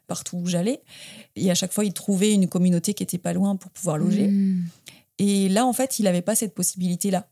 [0.07, 0.83] partout où j'allais.
[1.35, 4.29] Et à chaque fois, il trouvait une communauté qui était pas loin pour pouvoir loger.
[4.29, 4.65] Mhm.
[5.19, 7.29] Et là, en fait, il n'avait pas cette possibilité-là.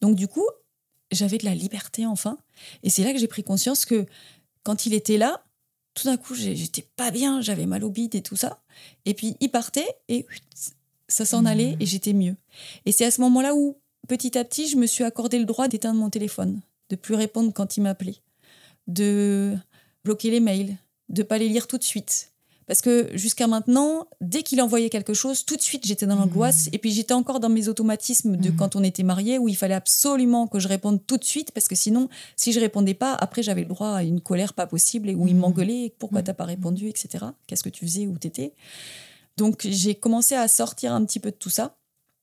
[0.00, 0.44] Donc, du coup,
[1.12, 2.38] j'avais de la liberté enfin.
[2.82, 4.06] Et c'est là que j'ai pris conscience que
[4.62, 5.44] quand il était là,
[5.94, 8.60] tout d'un coup, j'étais pas bien, j'avais mal au bide et tout ça.
[9.04, 10.26] Et puis, il partait et
[11.08, 11.46] ça s'en Mhm.
[11.46, 12.36] allait et j'étais mieux.
[12.86, 15.66] Et c'est à ce moment-là où, petit à petit, je me suis accordé le droit
[15.68, 18.16] d'éteindre mon téléphone, de plus répondre quand il m'appelait,
[18.86, 19.56] de
[20.04, 20.76] bloquer les mails,
[21.08, 22.30] de pas les lire tout de suite.
[22.68, 26.68] Parce que jusqu'à maintenant, dès qu'il envoyait quelque chose, tout de suite j'étais dans l'angoisse.
[26.72, 28.56] Et puis j'étais encore dans mes automatismes de Mhm.
[28.56, 31.66] quand on était mariés, où il fallait absolument que je réponde tout de suite, parce
[31.66, 35.08] que sinon, si je répondais pas, après j'avais le droit à une colère pas possible
[35.08, 35.40] et où il Mhm.
[35.40, 36.24] m'engueulait, pourquoi Mhm.
[36.26, 37.24] t'as pas répondu, etc.
[37.46, 38.52] Qu'est-ce que tu faisais, où t'étais?
[39.38, 41.74] Donc j'ai commencé à sortir un petit peu de tout ça.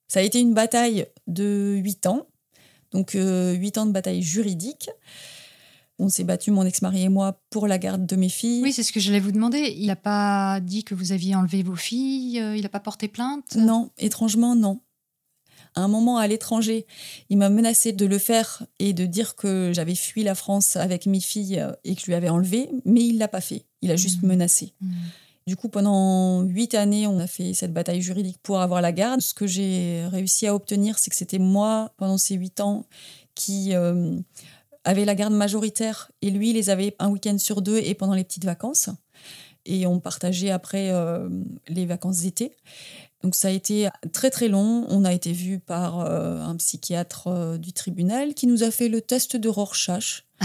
[0.08, 2.28] Ça a été une bataille de 8 ans,
[2.92, 4.90] donc euh, 8 ans de bataille juridique.
[5.98, 8.62] On s'est battu, mon ex-mari et moi, pour la garde de mes filles.
[8.64, 9.74] Oui, c'est ce que j'allais vous demander.
[9.78, 13.08] Il n'a pas dit que vous aviez enlevé vos filles euh, Il n'a pas porté
[13.08, 13.56] plainte?
[13.56, 14.82] Non, étrangement, non.
[15.78, 16.86] À un moment, à l'étranger,
[17.30, 21.06] il m'a menacé de le faire et de dire que j'avais fui la France avec
[21.06, 23.66] mes filles euh, et que je lui avais enlevé, mais il l'a pas fait.
[23.82, 24.30] Il a juste Mhm.
[24.30, 24.74] menacé.
[24.82, 24.92] Mhm.
[25.48, 29.22] Du coup, pendant huit années, on a fait cette bataille juridique pour avoir la garde.
[29.22, 32.86] Ce que j'ai réussi à obtenir, c'est que c'était moi, pendant ces huit ans,
[33.36, 34.18] qui euh,
[34.86, 38.14] avait la garde majoritaire et lui, il les avait un week-end sur deux et pendant
[38.14, 38.90] les petites vacances.
[39.66, 41.28] Et on partageait après euh,
[41.68, 42.56] les vacances d'été.
[43.24, 44.86] Donc ça a été très très long.
[44.90, 48.88] On a été vu par euh, un psychiatre euh, du tribunal qui nous a fait
[48.88, 50.24] le test de Rorschach.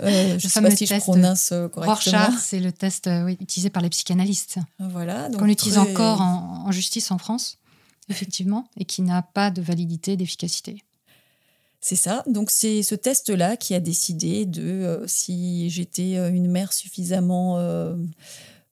[0.00, 1.86] je ne sais pas si je prononce correctement.
[1.86, 4.58] Rorschach, c'est le test utilisé par les psychanalystes.
[4.78, 5.28] Voilà.
[5.36, 7.58] Qu'on utilise encore en, justice en France,
[8.08, 10.82] effectivement, et qui n'a pas de validité, d'efficacité.
[11.84, 12.24] C'est ça.
[12.26, 17.58] Donc c'est ce test-là qui a décidé de si j'étais une mère suffisamment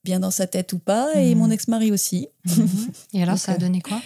[0.02, 1.52] bien dans sa tête ou pas, et mon mhm.
[1.52, 2.28] ex-mari aussi.
[2.46, 2.66] Mhm.
[3.12, 4.00] Et alors, ça a donné quoi?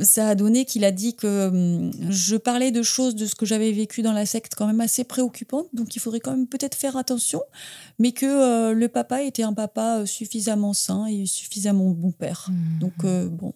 [0.00, 3.46] ça a donné qu'il a dit que hum, je parlais de choses de ce que
[3.46, 6.76] j'avais vécu dans la secte quand même assez préoccupantes, donc il faudrait quand même peut-être
[6.76, 7.42] faire attention,
[7.98, 12.48] mais que euh, le papa était un papa euh, suffisamment sain et suffisamment bon père.
[12.50, 12.78] Mhm.
[12.78, 13.54] Donc euh, bon,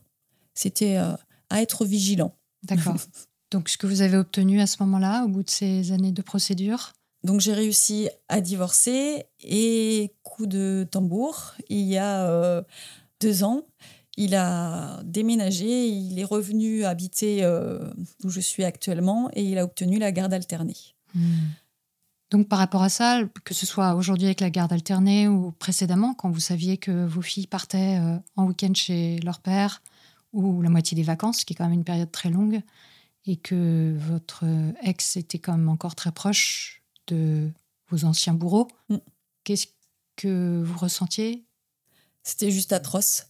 [0.55, 2.35] c'était à être vigilant.
[2.65, 2.97] D'accord.
[3.51, 6.23] donc ce que vous avez obtenu à ce moment-là, au bout de ces années de
[6.23, 6.93] procédure
[7.27, 12.63] donc j'ai réussi à divorcer et coup de tambour, il y a euh,
[13.21, 13.63] deux ans,
[14.17, 17.91] il a déménagé, il est revenu habiter euh,
[18.23, 20.77] où je suis actuellement et il a obtenu la garde alternée.
[21.17, 21.49] Hmm.
[22.31, 26.15] Donc par rapport à ça, que ce soit aujourd'hui avec la garde alternée ou précédemment,
[26.15, 29.83] quand vous saviez que vos filles partaient euh, en week-end chez leur père
[30.33, 32.63] ou la moitié des vacances, ce qui est quand même une période très longue,
[33.27, 34.45] et que votre
[34.83, 37.51] ex était quand même encore très proche, de
[37.89, 38.69] vos anciens bourreaux.
[38.89, 38.97] Mm.
[39.45, 39.67] Qu'est-ce
[40.17, 41.45] que vous ressentiez?
[42.23, 43.27] C'était juste atroce.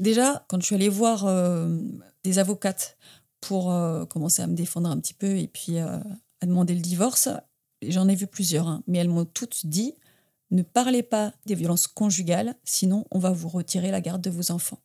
[0.00, 1.78] Déjà, quand je suis allée voir euh,
[2.24, 2.96] des avocates
[3.40, 5.98] pour euh, commencer à me défendre un petit peu et puis euh,
[6.40, 7.28] à demander le divorce,
[7.82, 9.94] j'en ai vu plusieurs, hein, mais elles m'ont toutes dit
[10.50, 14.50] ne parlez pas des violences conjugales, sinon on va vous retirer la garde de vos
[14.50, 14.80] enfants.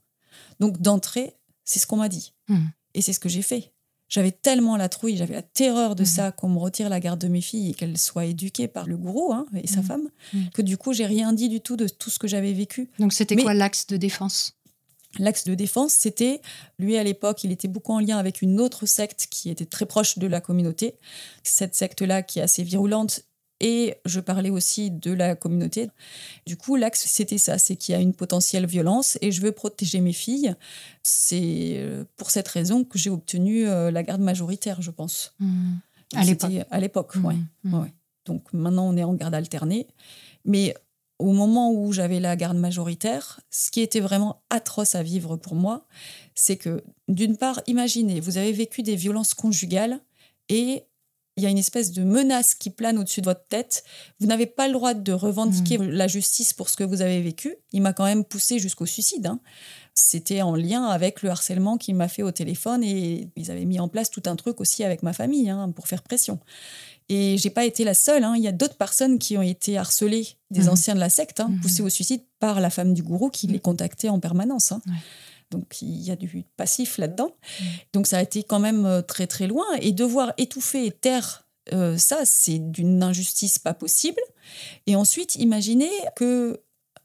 [0.59, 2.33] Donc d'entrée, c'est ce qu'on m'a dit.
[2.47, 2.67] Mm.
[2.93, 3.71] Et c'est ce que j'ai fait.
[4.09, 6.07] J'avais tellement la trouille, j'avais la terreur de mhm.
[6.07, 8.97] ça, qu'on me retire la garde de mes filles et qu'elles soient éduquées par le
[8.97, 9.83] gourou hein, et sa mhm.
[9.83, 10.49] femme, mhm.
[10.49, 12.89] que du coup, j'ai rien dit du tout de tout ce que j'avais vécu.
[12.97, 14.55] Donc, c'était quoi l'axe de défense?
[15.17, 16.41] L'axe de défense, c'était,
[16.77, 19.85] lui à l'époque, il était beaucoup en lien avec une autre secte qui était très
[19.85, 20.95] proche de la communauté.
[21.43, 23.21] Cette secte-là, qui est assez virulente,
[23.59, 25.89] et je parlais aussi de la communauté.
[26.45, 29.51] Du coup, l'axe, c'était ça, c'est qu'il y a une potentielle violence et je veux
[29.51, 30.55] protéger mes filles.
[31.03, 35.33] C'est euh, pour cette raison que j'ai obtenu euh, la garde majoritaire, je pense.
[35.39, 35.75] Mmh.
[36.15, 36.51] À l'époque.
[36.71, 37.35] À l'époque, oui.
[37.63, 37.75] Mmh.
[37.75, 37.91] Mmh.
[38.25, 39.87] Donc maintenant, on est en garde alternée.
[40.45, 40.73] Mais
[41.19, 45.55] au moment où j'avais la garde majoritaire, ce qui était vraiment atroce à vivre pour
[45.55, 45.85] moi,
[46.33, 49.99] c'est que, d'une part, imaginez, vous avez vécu des violences conjugales
[50.47, 50.83] et
[51.39, 53.83] il y a une espèce de menace qui plane au-dessus de votre tête.
[54.19, 55.89] Vous n'avez pas le droit de revendiquer mmh.
[55.89, 57.55] la justice pour ce que vous avez vécu.
[57.71, 59.25] Il m'a quand même poussé jusqu'au suicide.
[59.25, 59.39] Hein.
[59.95, 63.79] C'était en lien avec le harcèlement qu'il m'a fait au téléphone et ils avaient mis
[63.79, 66.39] en place tout un truc aussi avec ma famille hein, pour faire pression.
[67.07, 68.25] Et j'ai pas été la seule.
[68.25, 68.33] Hein.
[68.35, 70.69] Il y a d'autres personnes qui ont été harcelées, des mmh.
[70.69, 71.61] anciens de la secte, mmh.
[71.61, 74.73] poussées au suicide par la femme du gourou qui les contactait en permanence.
[75.51, 77.35] Donc il y a du passif là-dedans.
[77.59, 77.63] Mm.
[77.93, 79.65] Donc ça a été quand même euh, très très loin.
[79.81, 84.21] Et devoir étouffer et taire euh, ça, c'est d'une injustice pas possible.
[84.87, 86.61] Et ensuite, imaginez que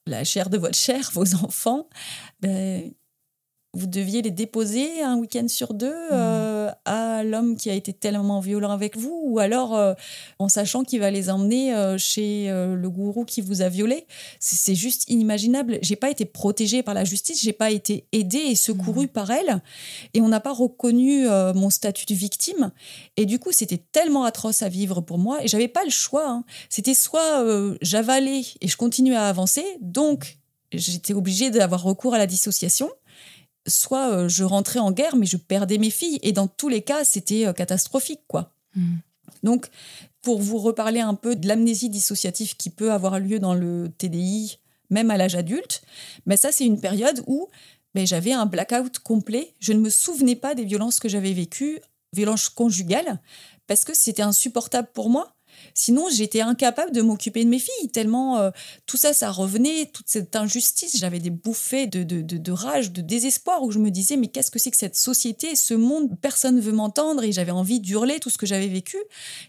[0.07, 1.89] la chair de votre chair, vos enfants,
[2.41, 2.93] ben,
[3.75, 6.13] vous deviez les déposer un week-end sur deux mmh.
[6.13, 9.95] euh, à l'homme qui a été tellement violent avec vous, ou alors euh,
[10.39, 14.07] en sachant qu'il va les emmener euh, chez le gourou qui vous a violé.
[14.39, 15.79] C'est juste inimaginable.
[15.83, 19.09] J'ai pas été protégée par la justice, j'ai pas été aidée et secourue mmh.
[19.09, 19.63] par elle,
[20.15, 22.71] et on n'a pas reconnu mon statut de victime.
[23.17, 26.29] Et du coup, c'était tellement atroce à vivre pour moi, et j'avais pas le choix.
[26.29, 26.45] Hein.
[26.69, 27.45] C'était soit
[27.81, 30.39] j'avalais et je continuais à avancer, donc
[30.73, 32.91] j'étais obligée d'avoir recours à la dissociation
[33.67, 36.19] soit euh, je rentrais en guerre, mais je perdais mes filles.
[36.23, 38.53] Et dans tous les cas, c'était euh, catastrophique, quoi.
[38.75, 38.97] Hmm.
[39.43, 39.69] Donc,
[40.23, 44.59] pour vous reparler un peu de l'amnésie dissociative qui peut avoir lieu dans le TDI,
[44.91, 45.83] même à l'âge adulte,
[46.27, 47.49] mais ça, c'est une période où
[47.95, 49.55] mais j'avais un blackout complet.
[49.61, 51.79] Je ne me souvenais pas des violences que j'avais vécues,
[52.13, 53.21] violences conjugales,
[53.67, 55.33] parce que c'était insupportable pour moi.
[55.73, 58.51] Sinon, j'étais incapable de m'occuper de mes filles, tellement euh,
[58.87, 60.97] tout ça, ça revenait, toute cette injustice.
[60.97, 64.51] J'avais des bouffées de, de, de, rage, de désespoir, où je me disais, mais qu'est-ce
[64.51, 68.21] que c'est que cette société, ce monde, personne ne veut m'entendre, et j'avais envie d'hurler
[68.21, 68.99] tout ce que j'avais vécu.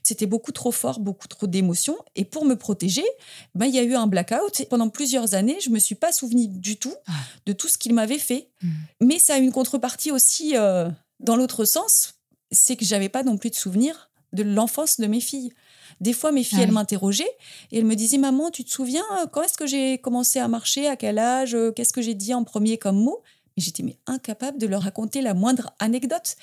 [0.04, 1.98] C'était beaucoup trop fort, beaucoup trop d'émotions.
[2.16, 3.06] Et pour me protéger,
[3.54, 4.66] ben, il y a eu un blackout.
[4.70, 7.12] pendant plusieurs années, je me suis pas souvenu du tout ah.
[7.46, 8.50] de tout ce qu'il m'avait fait.
[8.62, 8.70] Hmm.
[9.02, 10.90] Mais ça a une contrepartie aussi euh,
[11.20, 12.16] dans l'autre sens,
[12.52, 15.54] c'est que j'avais pas non plus de souvenir de l'enfance de mes filles.
[16.02, 17.24] Des fois, mes filles, elles m'interrogeaient
[17.72, 20.48] et elles me disaient Maman, tu te souviens, euh, quand est-ce que j'ai commencé à
[20.48, 23.22] marcher À quel âge euh, Qu'est-ce que j'ai dit en premier comme mot?
[23.58, 26.36] Et j'étais mais incapable de leur raconter la moindre anecdote.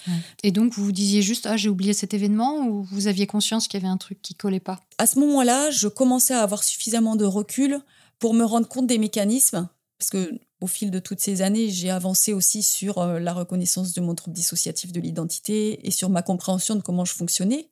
[0.42, 3.68] Et donc, vous vous disiez juste, ah, j'ai oublié cet événement, ou vous aviez conscience
[3.68, 4.80] qu'il y avait un truc qui collait pas?
[4.96, 7.80] À ce moment-là, je commençais à avoir suffisamment de recul
[8.18, 11.90] pour me rendre compte des mécanismes, parce que au fil de toutes ces années, j'ai
[11.90, 16.22] avancé aussi sur euh, la reconnaissance de mon trouble dissociatif de l'identité et sur ma
[16.22, 17.68] compréhension de comment je fonctionnais.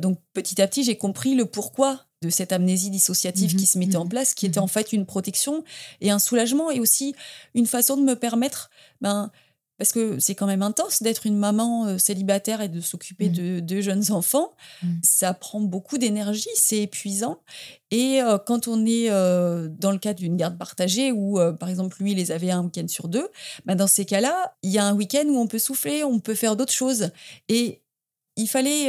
[0.00, 3.78] Donc petit à petit, j'ai compris le pourquoi de cette amnésie dissociative qui mhm, se
[3.78, 4.68] mettait en mhm, place, qui était en mhm.
[4.68, 5.64] fait une protection
[6.00, 7.14] et un soulagement et aussi
[7.54, 8.70] une façon de me permettre,
[9.00, 9.30] ben,
[9.82, 13.58] parce que c'est quand même intense d'être une maman euh, célibataire et de s'occuper de
[13.58, 14.52] deux jeunes enfants.
[15.02, 17.40] Ça prend beaucoup d'énergie, c'est épuisant.
[17.90, 21.96] Et euh, quand on est euh, dans le cadre d'une garde partagée, où par exemple
[22.00, 23.28] lui, il les avait un week-end sur deux,
[23.66, 26.36] ben, dans ces cas-là, il y a un week-end où on peut souffler, on peut
[26.36, 27.10] faire d'autres choses.
[27.48, 27.81] Et
[28.36, 28.88] il fallait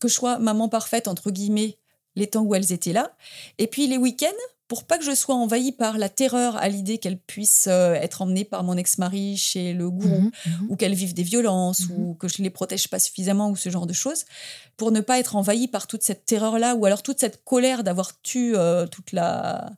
[0.00, 1.78] que je sois maman parfaite, entre guillemets,
[2.16, 3.12] les temps où elles étaient là.
[3.58, 4.26] Et puis les week-ends,
[4.68, 8.20] pour pas que je sois envahie par la terreur à l'idée qu'elles puissent euh, être
[8.20, 10.66] emmenées par mon ex-mari chez le gourou, mhm, mhm.
[10.68, 11.98] ou qu'elles vivent des violences, mhm.
[11.98, 14.26] ou que je les protège pas suffisamment, ou ce genre de choses,
[14.76, 18.20] pour ne pas être envahie par toute cette terreur-là, ou alors toute cette colère d'avoir
[18.20, 19.70] tué euh, toute la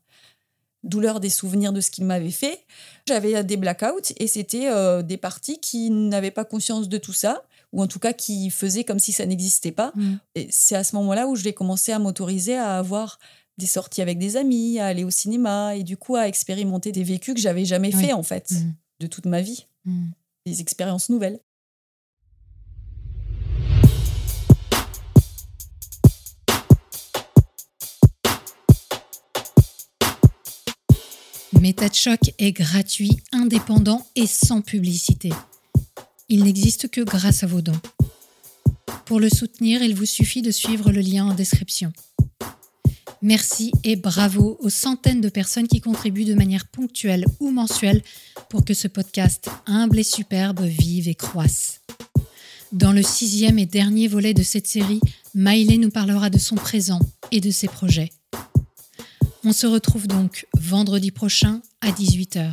[0.82, 2.66] douleur des souvenirs de ce qu'il m'avait fait.
[3.06, 7.44] J'avais des blackouts, et c'était euh, des parties qui n'avaient pas conscience de tout ça,
[7.72, 9.92] ou en tout cas qui faisaient comme si ça n'existait pas.
[10.34, 13.18] Et c'est à ce moment-là où je vais commencer à m'autoriser à avoir
[13.58, 17.04] des sorties avec des amis, à aller au cinéma et du coup à expérimenter des
[17.04, 18.74] vécus que j'avais jamais fait en fait mm.
[19.00, 20.08] de toute ma vie, mm.
[20.46, 21.38] des expériences nouvelles.
[31.60, 35.28] Méta de choc est gratuit, indépendant et sans publicité.
[36.33, 37.81] Il n'existe que grâce à vos dons.
[39.05, 41.93] Pour le soutenir, il vous suffit de suivre le lien en description.
[43.20, 48.01] Merci et bravo aux centaines de personnes qui contribuent de manière ponctuelle ou mensuelle
[48.49, 51.81] pour que ce podcast humble et superbe vive et croisse.
[52.70, 55.01] Dans le sixième et dernier volet de cette série,
[55.35, 57.01] Maïlé nous parlera de son présent
[57.33, 58.11] et de ses projets.
[59.43, 62.53] On se retrouve donc vendredi prochain à 18h.